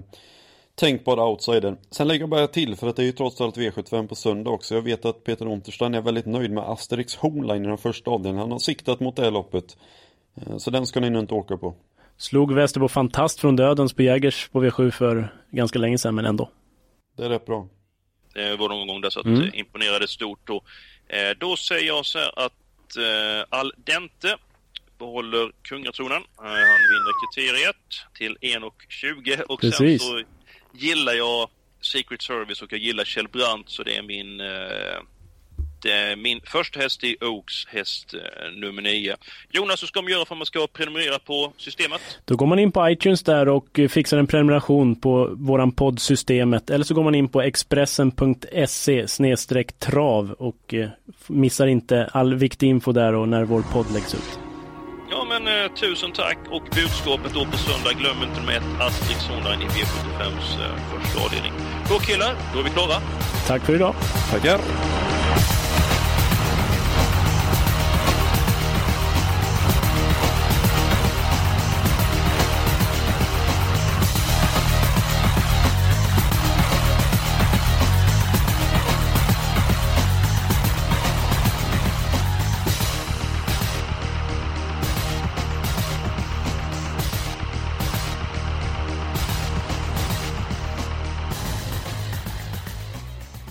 tänkbar 0.76 1.20
outsider. 1.30 1.76
Sen 1.92 2.08
lägger 2.08 2.20
jag 2.20 2.30
bara 2.30 2.48
till 2.48 2.76
för 2.76 2.88
att 2.88 2.96
det 2.96 3.02
är 3.02 3.06
ju 3.06 3.12
trots 3.12 3.42
allt 3.42 3.58
V75 3.58 4.08
på 4.08 4.16
söndag 4.16 4.50
också. 4.52 4.76
Jag 4.76 4.82
vet 4.82 5.06
att 5.06 5.24
Peter 5.24 5.48
Unterstein 5.48 5.94
är 5.96 6.02
väldigt 6.02 6.26
nöjd 6.26 6.52
med 6.52 6.63
Asterix 6.63 7.16
Hornline 7.16 7.66
i 7.66 7.68
den 7.68 7.78
första 7.78 8.12
avdelningen. 8.12 8.42
Han 8.42 8.52
har 8.52 8.60
siktat 8.60 9.00
mot 9.00 9.16
det 9.16 9.22
här 9.24 9.32
loppet. 9.32 9.78
Eh, 10.36 10.58
Så 10.58 10.72
den 10.72 10.86
ska 10.86 11.00
ni 11.00 11.10
nog 11.10 11.24
inte 11.24 11.34
åka 11.34 11.58
på. 11.58 11.76
Slog 12.18 12.54
Västerbo 12.54 12.88
fantast 12.88 13.40
från 13.40 13.56
dödens 13.56 13.94
på 13.94 14.02
Jägers 14.04 14.50
på 14.50 14.63
V7 14.63 14.92
för 14.92 15.34
ganska 15.52 15.80
länge 15.80 15.98
sedan, 15.98 16.16
men 16.16 16.26
ändå. 16.26 16.50
Det 17.18 17.26
är 17.26 17.30
rätt 17.30 17.46
bra. 17.46 17.68
Det 18.34 18.56
var 18.56 18.70
någon 18.70 18.88
gång 18.88 19.02
där 19.02 19.10
så 19.10 19.20
att 19.20 19.26
Mm. 19.26 19.50
imponerade 19.54 20.08
stort 20.08 20.40
då. 20.48 20.56
Eh, 21.08 21.38
då 21.40 21.56
säger 21.56 21.88
jag 21.88 22.06
så 22.06 22.18
här 22.20 22.46
att 22.46 22.54
eh, 22.97 23.45
Al 23.50 23.73
Dente 23.78 24.38
behåller 25.00 25.52
kungatronen. 25.62 26.21
Eh, 26.21 26.43
han 26.43 26.82
vinner 26.91 27.13
kriteriet 27.21 27.76
till 28.13 28.38
1,20 28.41 29.41
och 29.41 29.62
sen 29.62 29.71
Precis. 29.71 30.02
så 30.02 30.23
gillar 30.73 31.13
jag 31.13 31.50
Secret 31.82 32.21
Service 32.21 32.62
och 32.62 32.73
jag 32.73 32.80
gillar 32.80 33.04
Kjell 33.04 33.28
Brandt 33.28 33.69
så 33.69 33.84
det 33.84 33.97
är 33.97 34.02
min 34.02 34.39
Eh, 34.39 35.02
min 36.18 36.42
första 36.44 36.80
häst 36.80 37.04
är 37.04 37.24
Oaks 37.24 37.68
häst 37.68 38.13
eh, 38.13 38.20
nummer 38.52 38.82
9. 38.82 39.16
Jonas, 39.50 39.82
hur 39.82 39.88
ska 39.88 40.02
man 40.02 40.12
göra 40.12 40.26
för 40.26 40.36
att 40.36 40.40
man 40.40 40.46
ska 40.46 40.68
prenumerera 40.68 41.20
på 41.20 41.54
systemet? 41.58 42.02
Då 42.26 42.36
går 42.36 42.48
man 42.48 42.60
in 42.60 42.72
på 42.72 42.90
iTunes 42.90 43.24
där 43.24 43.50
och 43.50 43.80
eh, 43.80 43.88
fixar 43.88 44.18
en 44.18 44.28
prenumeration 44.28 44.96
på 44.96 45.30
våran 45.34 45.72
poddsystemet 45.72 46.70
eller 46.70 46.86
så 46.86 46.94
går 46.94 47.04
man 47.04 47.16
in 47.16 47.30
på 47.30 47.42
expressen.se 47.42 49.08
trav 49.80 50.32
och 50.32 50.74
missar 51.28 51.68
inte 51.68 52.10
all 52.13 52.36
viktig 52.36 52.68
info 52.68 52.92
där 52.92 53.13
och 53.13 53.30
när 53.30 53.44
vår 53.44 53.62
podd 53.62 53.94
läggs 53.94 54.13
ut. 54.13 54.40
Ja 55.10 55.26
men 55.30 55.48
eh, 55.48 55.72
tusen 55.74 56.12
tack 56.12 56.38
och 56.52 56.63
budskapet 56.76 57.34
då 57.34 57.46
på 57.46 57.58
söndag, 57.58 57.94
glöm 58.00 58.30
inte 58.30 58.42
med 58.42 58.58
ett 58.58 58.82
Asterix 58.82 59.30
online 59.30 59.62
i 59.62 59.66
V75s 59.66 60.62
eh, 60.62 60.76
första 60.92 61.26
avdelning. 61.26 61.52
Då 61.90 62.00
killar, 62.00 62.36
då 62.54 62.60
är 62.60 62.63
vi 62.63 62.70
klara. 62.70 63.02
Tack 63.48 63.62
för 63.62 63.76
idag. 63.76 63.96
Tackar. 64.32 64.60